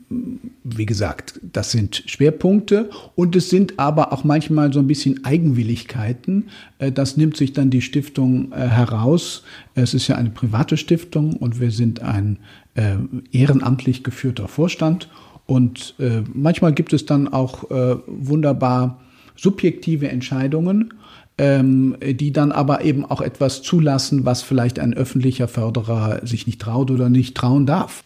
wie 0.09 0.85
gesagt, 0.85 1.39
das 1.41 1.71
sind 1.71 2.03
Schwerpunkte 2.07 2.89
und 3.15 3.35
es 3.35 3.49
sind 3.49 3.79
aber 3.79 4.13
auch 4.13 4.23
manchmal 4.23 4.71
so 4.71 4.79
ein 4.79 4.87
bisschen 4.87 5.25
Eigenwilligkeiten. 5.25 6.49
Äh, 6.79 6.91
das 6.91 7.17
nimmt 7.17 7.37
sich 7.37 7.53
dann 7.53 7.69
die 7.69 7.81
Stiftung 7.81 8.51
äh, 8.51 8.67
heraus. 8.67 9.43
Es 9.75 9.93
ist 9.93 10.07
ja 10.07 10.15
eine 10.15 10.29
private 10.29 10.77
Stiftung 10.77 11.33
und 11.33 11.59
wir 11.59 11.71
sind 11.71 12.01
ein 12.01 12.39
äh, 12.75 12.95
ehrenamtlich 13.31 14.03
geführter 14.03 14.47
Vorstand 14.47 15.09
und 15.45 15.95
manchmal 16.33 16.73
gibt 16.73 16.93
es 16.93 17.05
dann 17.05 17.27
auch 17.27 17.69
wunderbar 18.07 19.01
subjektive 19.35 20.07
Entscheidungen, 20.07 20.93
ähm, 21.37 21.97
die 22.01 22.31
dann 22.31 22.53
aber 22.53 22.85
eben 22.85 23.03
auch 23.03 23.19
etwas 23.19 23.61
zulassen, 23.61 24.23
was 24.23 24.41
vielleicht 24.41 24.79
ein 24.79 24.93
öffentlicher 24.93 25.49
Förderer 25.49 26.25
sich 26.25 26.47
nicht 26.47 26.61
traut 26.61 26.91
oder 26.91 27.09
nicht 27.09 27.35
trauen 27.35 27.65
darf. 27.65 28.05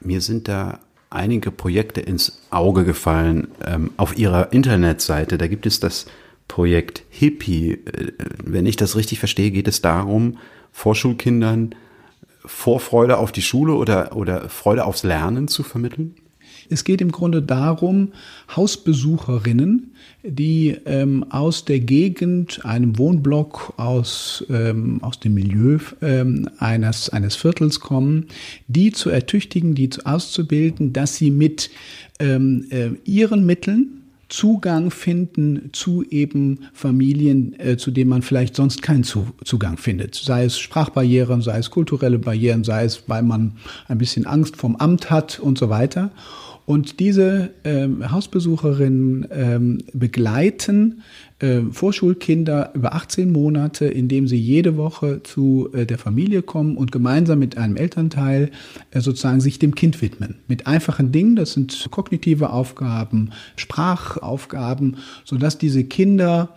Mir 0.00 0.20
sind 0.20 0.48
da 0.48 0.80
einige 1.10 1.50
Projekte 1.50 2.00
ins 2.00 2.40
Auge 2.50 2.84
gefallen. 2.84 3.48
Ähm, 3.64 3.90
auf 3.96 4.16
ihrer 4.16 4.52
Internetseite, 4.52 5.38
da 5.38 5.46
gibt 5.46 5.66
es 5.66 5.80
das 5.80 6.06
Projekt 6.46 7.02
Hippie. 7.10 7.72
Äh, 7.72 8.12
wenn 8.44 8.66
ich 8.66 8.76
das 8.76 8.96
richtig 8.96 9.18
verstehe, 9.18 9.50
geht 9.50 9.68
es 9.68 9.80
darum, 9.82 10.38
Vorschulkindern 10.72 11.74
Vorfreude 12.44 13.18
auf 13.18 13.32
die 13.32 13.42
Schule 13.42 13.74
oder, 13.74 14.16
oder 14.16 14.48
Freude 14.48 14.84
aufs 14.84 15.02
Lernen 15.02 15.48
zu 15.48 15.62
vermitteln? 15.62 16.14
Es 16.70 16.84
geht 16.84 17.00
im 17.00 17.12
Grunde 17.12 17.42
darum, 17.42 18.12
Hausbesucherinnen, 18.54 19.92
die 20.22 20.76
ähm, 20.84 21.24
aus 21.30 21.64
der 21.64 21.80
Gegend, 21.80 22.64
einem 22.64 22.98
Wohnblock, 22.98 23.74
aus, 23.76 24.44
ähm, 24.50 24.98
aus 25.02 25.20
dem 25.20 25.34
Milieu 25.34 25.78
ähm, 26.02 26.48
eines, 26.58 27.08
eines 27.10 27.36
Viertels 27.36 27.80
kommen, 27.80 28.26
die 28.66 28.92
zu 28.92 29.10
ertüchtigen, 29.10 29.74
die 29.74 29.90
zu, 29.90 30.04
auszubilden, 30.06 30.92
dass 30.92 31.16
sie 31.16 31.30
mit 31.30 31.70
ähm, 32.18 32.66
äh, 32.70 32.90
ihren 33.04 33.46
Mitteln, 33.46 33.98
Zugang 34.28 34.90
finden 34.90 35.70
zu 35.72 36.04
eben 36.10 36.66
Familien, 36.74 37.58
äh, 37.58 37.78
zu 37.78 37.90
denen 37.90 38.10
man 38.10 38.22
vielleicht 38.22 38.56
sonst 38.56 38.82
keinen 38.82 39.04
zu 39.04 39.28
Zugang 39.42 39.78
findet. 39.78 40.14
Sei 40.16 40.44
es 40.44 40.58
Sprachbarrieren, 40.58 41.40
sei 41.40 41.58
es 41.58 41.70
kulturelle 41.70 42.18
Barrieren, 42.18 42.62
sei 42.62 42.84
es, 42.84 43.04
weil 43.06 43.22
man 43.22 43.52
ein 43.88 43.96
bisschen 43.96 44.26
Angst 44.26 44.56
vom 44.56 44.76
Amt 44.76 45.10
hat 45.10 45.40
und 45.40 45.56
so 45.56 45.70
weiter. 45.70 46.10
Und 46.68 47.00
diese 47.00 47.54
ähm, 47.64 48.12
Hausbesucherinnen 48.12 49.26
ähm, 49.30 49.78
begleiten 49.94 51.02
äh, 51.38 51.62
Vorschulkinder 51.72 52.72
über 52.74 52.92
18 52.92 53.32
Monate, 53.32 53.86
indem 53.86 54.28
sie 54.28 54.36
jede 54.36 54.76
Woche 54.76 55.22
zu 55.22 55.70
äh, 55.72 55.86
der 55.86 55.96
Familie 55.96 56.42
kommen 56.42 56.76
und 56.76 56.92
gemeinsam 56.92 57.38
mit 57.38 57.56
einem 57.56 57.76
Elternteil 57.76 58.50
äh, 58.90 59.00
sozusagen 59.00 59.40
sich 59.40 59.58
dem 59.58 59.74
Kind 59.74 60.02
widmen. 60.02 60.40
Mit 60.46 60.66
einfachen 60.66 61.10
Dingen, 61.10 61.36
das 61.36 61.54
sind 61.54 61.88
kognitive 61.90 62.50
Aufgaben, 62.50 63.30
Sprachaufgaben, 63.56 64.98
sodass 65.24 65.56
diese 65.56 65.84
Kinder 65.84 66.54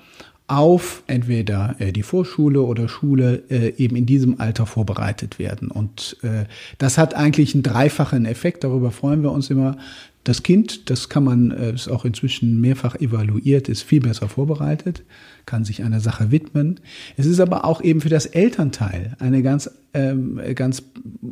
auf 0.51 1.03
entweder 1.07 1.75
äh, 1.79 1.93
die 1.93 2.03
Vorschule 2.03 2.61
oder 2.61 2.89
Schule 2.89 3.43
äh, 3.49 3.73
eben 3.77 3.95
in 3.95 4.05
diesem 4.05 4.41
Alter 4.41 4.65
vorbereitet 4.65 5.39
werden. 5.39 5.71
Und 5.71 6.17
äh, 6.23 6.43
das 6.77 6.97
hat 6.97 7.13
eigentlich 7.13 7.53
einen 7.53 7.63
dreifachen 7.63 8.25
Effekt. 8.25 8.65
Darüber 8.65 8.91
freuen 8.91 9.23
wir 9.23 9.31
uns 9.31 9.49
immer. 9.49 9.77
Das 10.23 10.43
Kind, 10.43 10.89
das 10.89 11.09
kann 11.09 11.23
man, 11.23 11.51
äh, 11.51 11.73
ist 11.73 11.87
auch 11.87 12.05
inzwischen 12.05 12.61
mehrfach 12.61 12.95
evaluiert, 12.95 13.69
ist 13.69 13.81
viel 13.81 14.01
besser 14.01 14.29
vorbereitet, 14.29 15.03
kann 15.47 15.65
sich 15.65 15.83
einer 15.83 15.99
Sache 15.99 16.31
widmen. 16.31 16.79
Es 17.17 17.25
ist 17.25 17.39
aber 17.39 17.65
auch 17.65 17.81
eben 17.81 18.01
für 18.01 18.09
das 18.09 18.27
Elternteil 18.27 19.15
eine 19.19 19.41
ganz, 19.41 19.71
ähm, 19.93 20.39
ganz 20.53 20.83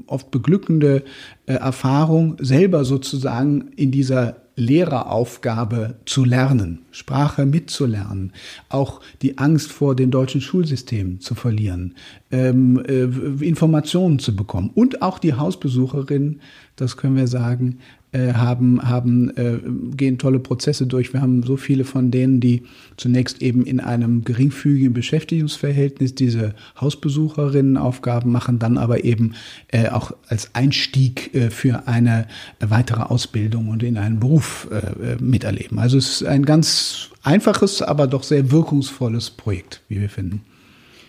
oft 0.08 0.32
beglückende 0.32 1.04
äh, 1.46 1.54
Erfahrung, 1.54 2.38
selber 2.40 2.84
sozusagen 2.84 3.70
in 3.76 3.92
dieser 3.92 4.38
Lehreraufgabe 4.60 5.96
zu 6.06 6.26
lernen, 6.26 6.80
Sprache 6.92 7.46
mitzulernen, 7.46 8.34
auch 8.68 9.00
die 9.22 9.38
Angst 9.38 9.72
vor 9.72 9.96
dem 9.96 10.12
deutschen 10.12 10.42
Schulsystem 10.42 11.22
zu 11.22 11.34
verlieren, 11.34 11.96
ähm, 12.30 12.84
äh, 12.86 13.04
Informationen 13.46 14.20
zu 14.20 14.36
bekommen 14.36 14.70
und 14.76 15.02
auch 15.02 15.18
die 15.18 15.34
Hausbesucherin, 15.34 16.42
das 16.76 16.98
können 16.98 17.16
wir 17.16 17.28
sagen, 17.28 17.80
äh, 18.12 18.34
haben, 18.34 18.82
haben 18.88 19.30
äh, 19.38 19.60
gehen 19.96 20.18
tolle 20.18 20.40
Prozesse 20.40 20.88
durch. 20.88 21.14
Wir 21.14 21.22
haben 21.22 21.44
so 21.44 21.58
viele 21.58 21.84
von 21.84 22.10
denen, 22.10 22.40
die 22.40 22.64
zunächst 22.98 23.42
eben 23.44 23.64
in 23.66 23.80
einem 23.80 24.24
geringfügigen 24.24 24.94
Beschäftigungsverhältnis 24.94 26.16
diese 26.16 26.56
Hausbesucherinnenaufgaben 26.82 28.32
machen, 28.32 28.58
dann 28.58 28.80
aber 28.80 29.04
eben 29.04 29.36
äh, 29.68 29.90
auch 29.90 30.12
als 30.28 30.56
Einstieg 30.56 31.36
äh, 31.36 31.52
für 31.52 31.88
eine 31.88 32.26
weitere 32.60 33.04
Ausbildung 33.04 33.70
und 33.70 33.84
in 33.84 33.98
einen 33.98 34.20
Beruf 34.20 34.68
äh, 34.72 35.22
miterleben. 35.24 35.78
Also 35.78 35.98
es 35.98 36.22
ist 36.22 36.28
ein 36.28 36.46
ganz 36.46 37.10
einfaches, 37.22 37.84
aber 37.84 38.08
doch 38.08 38.24
sehr 38.24 38.50
wirkungsvolles 38.50 39.30
Projekt, 39.30 39.84
wie 39.88 40.02
wir 40.02 40.10
finden. 40.10 40.42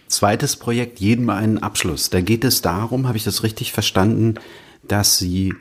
Zweites 0.06 0.56
Projekt, 0.56 1.00
jedem 1.00 1.30
einen 1.30 1.58
Abschluss. 1.58 2.10
Da 2.10 2.20
geht 2.20 2.44
es 2.44 2.62
darum, 2.62 3.06
habe 3.06 3.16
ich 3.16 3.24
das 3.24 3.42
richtig 3.42 3.72
verstanden, 3.72 4.34
dass 4.86 5.18
Sie 5.18 5.54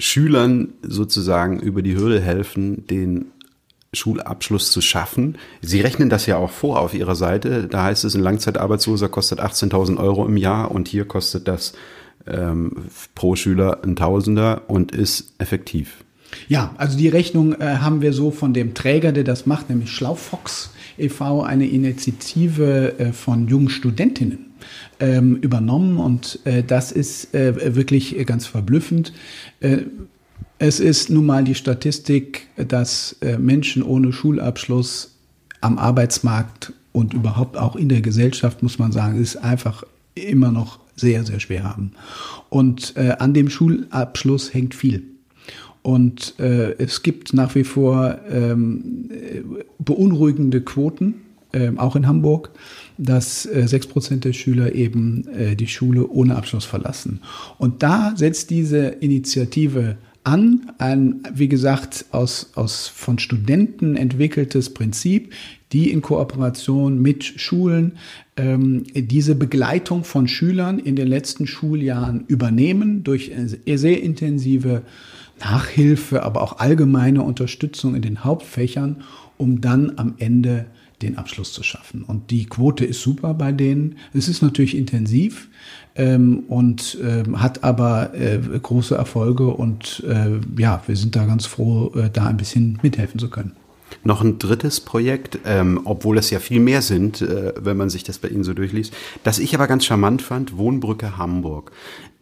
Schülern 0.00 0.72
sozusagen 0.82 1.60
über 1.60 1.82
die 1.82 1.96
Hürde 1.96 2.20
helfen, 2.20 2.86
den 2.86 3.26
Schulabschluss 3.92 4.70
zu 4.70 4.80
schaffen. 4.80 5.36
Sie 5.60 5.80
rechnen 5.80 6.10
das 6.10 6.26
ja 6.26 6.36
auch 6.36 6.50
vor 6.50 6.80
auf 6.80 6.94
Ihrer 6.94 7.16
Seite. 7.16 7.66
Da 7.68 7.84
heißt 7.84 8.04
es, 8.04 8.14
ein 8.14 8.22
Langzeitarbeitsloser 8.22 9.08
kostet 9.08 9.40
18.000 9.40 9.98
Euro 9.98 10.26
im 10.26 10.36
Jahr 10.36 10.70
und 10.70 10.88
hier 10.88 11.04
kostet 11.06 11.48
das 11.48 11.72
ähm, 12.26 12.72
pro 13.14 13.34
Schüler 13.34 13.80
ein 13.82 13.96
Tausender 13.96 14.62
und 14.68 14.92
ist 14.92 15.34
effektiv. 15.38 16.04
Ja, 16.46 16.74
also 16.76 16.96
die 16.96 17.08
Rechnung 17.08 17.54
äh, 17.54 17.78
haben 17.78 18.02
wir 18.02 18.12
so 18.12 18.30
von 18.30 18.54
dem 18.54 18.74
Träger, 18.74 19.10
der 19.10 19.24
das 19.24 19.46
macht, 19.46 19.68
nämlich 19.68 19.90
Schlaufox 19.90 20.70
e.V., 20.96 21.42
eine 21.42 21.66
Initiative 21.66 22.98
äh, 22.98 23.12
von 23.12 23.48
jungen 23.48 23.68
Studentinnen 23.68 24.49
ähm, 25.00 25.36
übernommen 25.36 25.96
und 25.96 26.38
äh, 26.44 26.62
das 26.62 26.92
ist 26.92 27.34
äh, 27.34 27.74
wirklich 27.74 28.24
ganz 28.26 28.46
verblüffend. 28.46 29.12
Äh, 29.60 29.78
es 30.58 30.78
ist 30.78 31.08
nun 31.08 31.26
mal 31.26 31.42
die 31.42 31.54
Statistik, 31.54 32.46
dass 32.56 33.16
äh, 33.22 33.38
Menschen 33.38 33.82
ohne 33.82 34.12
Schulabschluss 34.12 35.16
am 35.62 35.78
Arbeitsmarkt 35.78 36.72
und 36.92 37.14
überhaupt 37.14 37.56
auch 37.56 37.76
in 37.76 37.88
der 37.88 38.02
Gesellschaft, 38.02 38.62
muss 38.62 38.78
man 38.78 38.92
sagen, 38.92 39.20
ist 39.20 39.36
einfach 39.36 39.84
immer 40.14 40.50
noch 40.50 40.80
sehr, 40.96 41.24
sehr 41.24 41.40
schwer 41.40 41.64
haben. 41.64 41.92
Und 42.50 42.94
äh, 42.96 43.16
an 43.18 43.32
dem 43.32 43.48
Schulabschluss 43.48 44.52
hängt 44.52 44.74
viel. 44.74 45.04
Und 45.82 46.38
äh, 46.38 46.72
es 46.72 47.02
gibt 47.02 47.32
nach 47.32 47.54
wie 47.54 47.64
vor 47.64 48.18
ähm, 48.30 49.08
beunruhigende 49.78 50.60
Quoten, 50.60 51.14
äh, 51.52 51.70
auch 51.76 51.96
in 51.96 52.06
Hamburg, 52.06 52.50
dass 52.98 53.46
äh, 53.46 53.66
sechs 53.66 53.86
äh, 53.86 53.88
Prozent 53.88 54.24
der 54.24 54.32
Schüler 54.32 54.74
eben 54.74 55.26
äh, 55.28 55.56
die 55.56 55.66
Schule 55.66 56.08
ohne 56.08 56.36
Abschluss 56.36 56.64
verlassen. 56.64 57.20
Und 57.58 57.82
da 57.82 58.12
setzt 58.16 58.50
diese 58.50 58.86
Initiative 58.86 59.96
an, 60.22 60.72
ein, 60.78 61.22
wie 61.32 61.48
gesagt, 61.48 62.04
aus, 62.10 62.50
aus 62.54 62.88
von 62.88 63.18
Studenten 63.18 63.96
entwickeltes 63.96 64.74
Prinzip, 64.74 65.32
die 65.72 65.90
in 65.90 66.02
Kooperation 66.02 67.00
mit 67.00 67.24
Schulen 67.24 67.92
ähm, 68.36 68.84
diese 68.94 69.34
Begleitung 69.34 70.04
von 70.04 70.28
Schülern 70.28 70.78
in 70.78 70.96
den 70.96 71.08
letzten 71.08 71.46
Schuljahren 71.46 72.24
übernehmen 72.26 73.02
durch 73.02 73.32
sehr 73.66 74.02
intensive 74.02 74.82
Nachhilfe, 75.40 76.22
aber 76.22 76.42
auch 76.42 76.58
allgemeine 76.58 77.22
Unterstützung 77.22 77.94
in 77.94 78.02
den 78.02 78.24
Hauptfächern, 78.24 79.02
um 79.38 79.60
dann 79.60 79.94
am 79.96 80.14
Ende 80.18 80.66
den 81.02 81.18
Abschluss 81.18 81.52
zu 81.52 81.62
schaffen. 81.62 82.02
Und 82.02 82.30
die 82.30 82.46
Quote 82.46 82.84
ist 82.84 83.02
super 83.02 83.34
bei 83.34 83.52
denen. 83.52 83.96
Es 84.12 84.28
ist 84.28 84.42
natürlich 84.42 84.76
intensiv 84.76 85.48
ähm, 85.94 86.44
und 86.48 86.98
ähm, 87.02 87.40
hat 87.40 87.64
aber 87.64 88.14
äh, 88.14 88.38
große 88.38 88.94
Erfolge 88.94 89.48
und 89.48 90.04
äh, 90.06 90.40
ja, 90.60 90.82
wir 90.86 90.96
sind 90.96 91.16
da 91.16 91.24
ganz 91.26 91.46
froh, 91.46 91.92
äh, 91.94 92.10
da 92.10 92.26
ein 92.26 92.36
bisschen 92.36 92.78
mithelfen 92.82 93.18
zu 93.18 93.30
können. 93.30 93.52
Noch 94.04 94.22
ein 94.22 94.38
drittes 94.38 94.80
Projekt, 94.80 95.40
ähm, 95.44 95.80
obwohl 95.84 96.16
es 96.18 96.30
ja 96.30 96.38
viel 96.38 96.60
mehr 96.60 96.80
sind, 96.80 97.22
äh, 97.22 97.52
wenn 97.60 97.76
man 97.76 97.90
sich 97.90 98.04
das 98.04 98.18
bei 98.18 98.28
Ihnen 98.28 98.44
so 98.44 98.54
durchliest, 98.54 98.94
das 99.24 99.38
ich 99.38 99.54
aber 99.54 99.66
ganz 99.66 99.84
charmant 99.84 100.22
fand, 100.22 100.56
Wohnbrücke 100.56 101.18
Hamburg. 101.18 101.72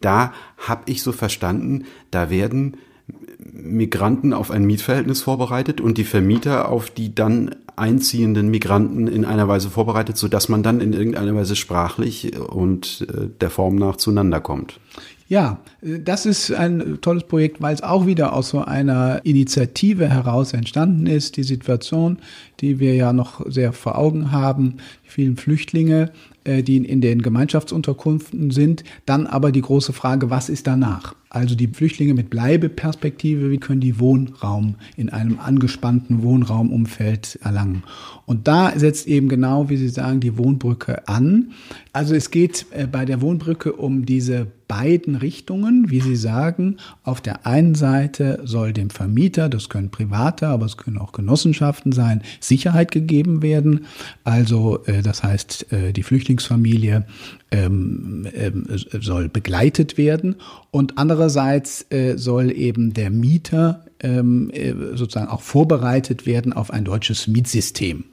Da 0.01 0.33
habe 0.57 0.83
ich 0.87 1.03
so 1.03 1.13
verstanden, 1.13 1.85
da 2.11 2.31
werden 2.31 2.77
Migranten 3.39 4.33
auf 4.33 4.51
ein 4.51 4.65
Mietverhältnis 4.65 5.23
vorbereitet 5.23 5.81
und 5.81 5.99
die 5.99 6.05
Vermieter 6.05 6.69
auf 6.69 6.91
die 6.91 7.15
dann 7.15 7.55
einziehenden 7.79 8.51
Migranten 8.51 9.07
in 9.07 9.25
einer 9.25 9.49
Weise 9.49 9.71
vorbereitet, 9.71 10.17
so 10.17 10.29
dass 10.29 10.49
man 10.49 10.63
dann 10.63 10.81
in 10.81 10.93
irgendeiner 10.93 11.35
Weise 11.35 11.57
sprachlich 11.57 12.39
und 12.39 13.07
äh, 13.09 13.29
der 13.41 13.51
Form 13.51 13.77
nach 13.77 13.97
zueinander 13.97 14.41
kommt. 14.41 14.79
Ja, 15.29 15.59
das 15.83 16.25
ist 16.25 16.51
ein 16.53 16.99
tolles 17.03 17.25
Projekt, 17.25 17.61
weil 17.61 17.75
es 17.75 17.83
auch 17.83 18.07
wieder 18.07 18.33
aus 18.33 18.49
so 18.49 18.65
einer 18.65 19.21
Initiative 19.25 20.09
heraus 20.09 20.55
entstanden 20.55 21.07
ist. 21.07 21.37
Die 21.37 21.43
Situation, 21.43 22.17
die 22.61 22.79
wir 22.79 22.95
ja 22.95 23.13
noch 23.13 23.45
sehr 23.47 23.75
vor 23.75 23.99
Augen 23.99 24.33
haben, 24.33 24.79
die 25.05 25.11
vielen 25.11 25.37
Flüchtlinge, 25.37 26.13
äh, 26.45 26.63
die 26.63 26.79
in 26.79 27.03
den 27.03 27.21
Gemeinschaftsunterkünften 27.21 28.51
sind. 28.51 28.85
Dann 29.05 29.27
aber 29.27 29.53
die 29.53 29.61
große 29.61 29.93
Frage, 29.93 30.31
was 30.31 30.49
ist 30.49 30.67
danach? 30.67 31.15
Also 31.31 31.55
die 31.55 31.69
Flüchtlinge 31.69 32.15
mit 32.15 32.31
Bleibeperspektive, 32.31 33.51
wie 33.51 33.59
können 33.59 33.81
die 33.81 34.01
Wohnraum 34.01 34.77
in 34.97 35.11
einem 35.11 35.39
angespannten 35.41 36.23
Wohnraumumfeld 36.23 37.39
erlangen? 37.43 37.83
Und 38.25 38.49
da 38.49 38.79
setzt 38.79 39.07
eben 39.07 39.29
genau, 39.29 39.69
wie 39.69 39.77
Sie 39.77 39.89
sagen, 39.89 40.21
die 40.21 40.37
Wohnbrücke 40.39 41.07
an. 41.09 41.53
Also 41.93 42.15
es 42.15 42.31
geht 42.31 42.67
äh, 42.71 42.87
bei 42.87 43.05
der 43.05 43.21
Wohnbrücke 43.21 43.73
um 43.73 44.07
diese 44.07 44.47
beiden 44.69 45.17
Richtungen, 45.17 45.91
wie 45.91 46.03
Sie 46.03 46.17
sagen. 46.17 46.77
Auf 47.03 47.23
der 47.23 47.47
einen 47.47 47.75
Seite 47.75 48.41
soll 48.45 48.75
dem 48.75 48.91
Vermieter, 48.91 49.49
das 49.49 49.71
können 49.71 49.91
private, 49.91 50.49
aber 50.49 50.67
es 50.67 50.77
können 50.77 50.99
auch 50.99 51.13
Genossenschaften 51.13 51.93
sein, 51.93 52.23
Sicherheit 52.41 52.93
gegeben 52.93 53.41
werden. 53.41 53.87
Also 54.25 54.85
äh, 54.85 55.03
das 55.03 55.23
heißt, 55.23 55.67
die 55.95 56.03
Flüchtlingsfamilie 56.03 57.07
ähm, 57.51 58.27
ähm, 58.35 58.67
soll 59.01 59.31
begleitet 59.31 59.97
werden 59.97 60.37
und 60.71 60.99
andererseits 61.19 61.85
äh, 61.91 62.17
soll 62.17 62.53
eben 62.53 62.95
der 62.95 63.11
Mieter 63.11 63.85
ähm, 64.01 64.51
äh, 64.51 64.73
sozusagen 64.95 65.27
auch 65.27 65.41
vorbereitet 65.41 66.27
werden 66.27 66.53
auf 66.53 66.71
ein 66.71 66.85
deutsches 66.85 67.27
Mietsystem. 67.27 68.05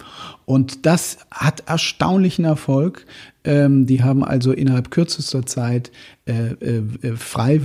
Und 0.45 0.87
das 0.87 1.19
hat 1.29 1.61
erstaunlichen 1.67 2.45
Erfolg. 2.45 3.05
Ähm, 3.43 3.85
die 3.85 4.01
haben 4.01 4.23
also 4.23 4.53
innerhalb 4.53 4.89
kürzester 4.89 5.45
Zeit 5.45 5.91
äh, 6.25 6.53
äh, 6.53 7.15
frei 7.15 7.61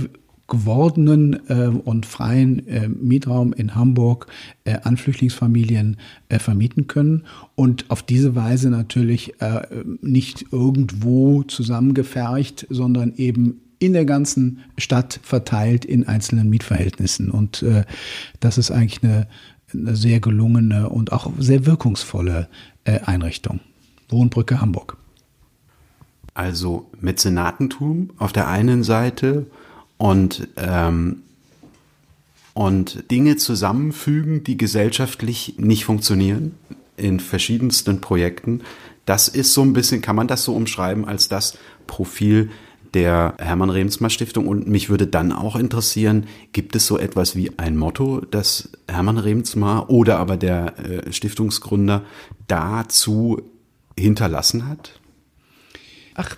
gewordenen 0.47 1.39
äh, 1.49 1.67
und 1.69 2.05
freien 2.05 2.67
äh, 2.67 2.87
Mietraum 2.87 3.53
in 3.53 3.73
Hamburg 3.73 4.27
äh, 4.65 4.77
an 4.83 4.97
Flüchtlingsfamilien 4.97 5.97
äh, 6.29 6.37
vermieten 6.37 6.85
können 6.85 7.23
und 7.55 7.89
auf 7.89 8.03
diese 8.03 8.35
Weise 8.35 8.69
natürlich 8.69 9.41
äh, 9.41 9.61
nicht 10.01 10.45
irgendwo 10.51 11.41
zusammengefercht, 11.43 12.67
sondern 12.69 13.13
eben 13.15 13.61
in 13.81 13.93
der 13.93 14.05
ganzen 14.05 14.59
Stadt 14.77 15.19
verteilt 15.23 15.85
in 15.85 16.07
einzelnen 16.07 16.49
Mietverhältnissen. 16.49 17.31
Und 17.31 17.63
äh, 17.63 17.83
das 18.39 18.59
ist 18.59 18.69
eigentlich 18.69 19.03
eine, 19.03 19.27
eine 19.73 19.95
sehr 19.95 20.19
gelungene 20.19 20.87
und 20.89 21.11
auch 21.11 21.31
sehr 21.39 21.65
wirkungsvolle 21.65 22.47
äh, 22.83 22.99
Einrichtung. 22.99 23.59
Wohnbrücke 24.07 24.61
Hamburg. 24.61 24.97
Also 26.35 26.91
Mäzenatentum 27.01 28.11
auf 28.19 28.31
der 28.31 28.47
einen 28.47 28.83
Seite 28.83 29.47
und, 29.97 30.47
ähm, 30.57 31.23
und 32.53 33.09
Dinge 33.09 33.37
zusammenfügen, 33.37 34.43
die 34.43 34.57
gesellschaftlich 34.57 35.55
nicht 35.57 35.85
funktionieren 35.85 36.53
in 36.97 37.19
verschiedensten 37.19 37.99
Projekten. 37.99 38.61
Das 39.05 39.27
ist 39.27 39.53
so 39.55 39.63
ein 39.63 39.73
bisschen, 39.73 40.03
kann 40.03 40.15
man 40.15 40.27
das 40.27 40.43
so 40.43 40.53
umschreiben 40.53 41.05
als 41.05 41.29
das 41.29 41.57
Profil 41.87 42.51
der 42.93 43.35
Hermann 43.37 43.69
Remsmar 43.69 44.09
Stiftung. 44.09 44.47
Und 44.47 44.67
mich 44.67 44.89
würde 44.89 45.07
dann 45.07 45.31
auch 45.31 45.55
interessieren, 45.55 46.25
gibt 46.53 46.75
es 46.75 46.87
so 46.87 46.97
etwas 46.97 47.35
wie 47.35 47.57
ein 47.57 47.77
Motto, 47.77 48.21
das 48.31 48.69
Hermann 48.87 49.17
Remsmar 49.17 49.89
oder 49.89 50.19
aber 50.19 50.37
der 50.37 50.77
äh, 50.79 51.11
Stiftungsgründer 51.11 52.03
dazu 52.47 53.41
hinterlassen 53.97 54.67
hat? 54.67 54.99
Ach, 56.15 56.35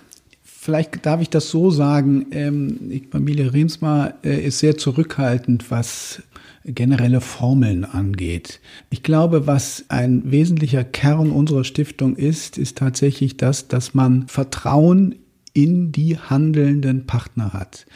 Vielleicht 0.64 1.04
darf 1.04 1.20
ich 1.20 1.28
das 1.28 1.50
so 1.50 1.70
sagen, 1.70 2.28
ähm, 2.30 3.02
Familie 3.10 3.52
Remsmar 3.52 4.14
äh, 4.24 4.46
ist 4.46 4.60
sehr 4.60 4.78
zurückhaltend, 4.78 5.70
was 5.70 6.22
generelle 6.64 7.20
Formeln 7.20 7.84
angeht. 7.84 8.60
Ich 8.88 9.02
glaube, 9.02 9.46
was 9.46 9.84
ein 9.88 10.22
wesentlicher 10.30 10.82
Kern 10.82 11.30
unserer 11.30 11.64
Stiftung 11.64 12.16
ist, 12.16 12.56
ist 12.56 12.78
tatsächlich 12.78 13.36
das, 13.36 13.68
dass 13.68 13.92
man 13.92 14.26
Vertrauen 14.28 15.16
in 15.54 15.90
die 15.90 16.18
handelnden 16.18 17.06
Partner 17.06 17.52
hat. 17.54 17.86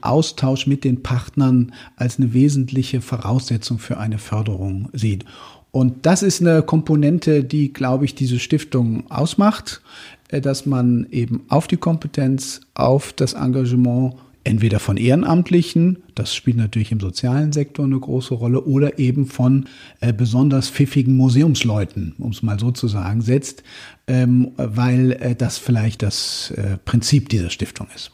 Austausch 0.00 0.68
mit 0.68 0.84
den 0.84 1.02
Partnern 1.02 1.72
als 1.96 2.18
eine 2.18 2.32
wesentliche 2.32 3.00
Voraussetzung 3.00 3.80
für 3.80 3.98
eine 3.98 4.18
Förderung 4.18 4.88
sieht. 4.92 5.24
Und 5.72 6.06
das 6.06 6.22
ist 6.22 6.40
eine 6.40 6.62
Komponente, 6.62 7.42
die, 7.42 7.72
glaube 7.72 8.04
ich, 8.04 8.14
diese 8.14 8.38
Stiftung 8.38 9.10
ausmacht. 9.10 9.82
Äh, 10.28 10.40
dass 10.40 10.66
man 10.66 11.06
eben 11.10 11.44
auf 11.48 11.66
die 11.66 11.76
Kompetenz, 11.76 12.60
auf 12.74 13.12
das 13.12 13.34
Engagement 13.34 14.14
entweder 14.46 14.78
von 14.78 14.96
Ehrenamtlichen, 14.96 15.98
das 16.14 16.34
spielt 16.34 16.56
natürlich 16.56 16.92
im 16.92 17.00
sozialen 17.00 17.52
Sektor 17.52 17.84
eine 17.84 17.98
große 17.98 18.34
Rolle, 18.34 18.64
oder 18.64 18.98
eben 18.98 19.26
von 19.26 19.66
äh, 20.00 20.12
besonders 20.12 20.70
pfiffigen 20.70 21.16
Museumsleuten, 21.16 22.14
um 22.18 22.30
es 22.30 22.42
mal 22.42 22.58
so 22.58 22.70
zu 22.70 22.86
sagen, 22.86 23.22
setzt, 23.22 23.64
ähm, 24.06 24.52
weil 24.56 25.12
äh, 25.12 25.34
das 25.34 25.58
vielleicht 25.58 26.02
das 26.02 26.52
äh, 26.52 26.78
Prinzip 26.84 27.28
dieser 27.28 27.50
Stiftung 27.50 27.88
ist. 27.94 28.12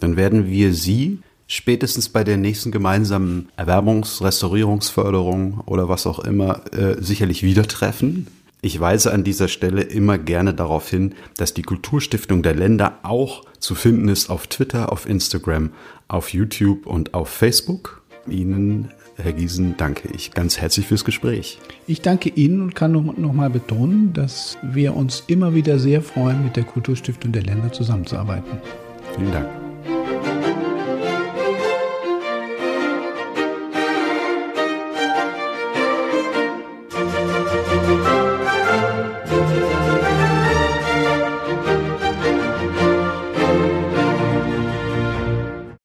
Dann 0.00 0.16
werden 0.16 0.50
wir 0.50 0.74
Sie 0.74 1.20
spätestens 1.46 2.08
bei 2.08 2.24
der 2.24 2.36
nächsten 2.36 2.72
gemeinsamen 2.72 3.48
Erwerbungs-, 3.56 4.22
Restaurierungsförderung 4.22 5.60
oder 5.66 5.88
was 5.88 6.06
auch 6.06 6.18
immer 6.18 6.62
äh, 6.72 7.00
sicherlich 7.00 7.42
wieder 7.42 7.66
treffen. 7.66 8.26
Ich 8.62 8.78
weise 8.78 9.12
an 9.12 9.24
dieser 9.24 9.48
Stelle 9.48 9.82
immer 9.82 10.18
gerne 10.18 10.52
darauf 10.52 10.88
hin, 10.90 11.14
dass 11.36 11.54
die 11.54 11.62
Kulturstiftung 11.62 12.42
der 12.42 12.54
Länder 12.54 12.98
auch 13.02 13.44
zu 13.58 13.74
finden 13.74 14.08
ist 14.08 14.28
auf 14.28 14.46
Twitter, 14.48 14.92
auf 14.92 15.08
Instagram, 15.08 15.70
auf 16.08 16.32
YouTube 16.32 16.86
und 16.86 17.14
auf 17.14 17.28
Facebook. 17.28 18.02
Ihnen, 18.28 18.90
Herr 19.16 19.32
Giesen, 19.32 19.76
danke 19.78 20.08
ich 20.14 20.32
ganz 20.32 20.58
herzlich 20.58 20.86
fürs 20.86 21.04
Gespräch. 21.04 21.58
Ich 21.86 22.02
danke 22.02 22.28
Ihnen 22.28 22.60
und 22.60 22.74
kann 22.74 22.92
noch, 22.92 23.16
noch 23.16 23.32
mal 23.32 23.50
betonen, 23.50 24.12
dass 24.12 24.58
wir 24.62 24.94
uns 24.94 25.24
immer 25.26 25.54
wieder 25.54 25.78
sehr 25.78 26.02
freuen, 26.02 26.44
mit 26.44 26.56
der 26.56 26.64
Kulturstiftung 26.64 27.32
der 27.32 27.42
Länder 27.42 27.72
zusammenzuarbeiten. 27.72 28.58
Vielen 29.16 29.32
Dank. 29.32 29.59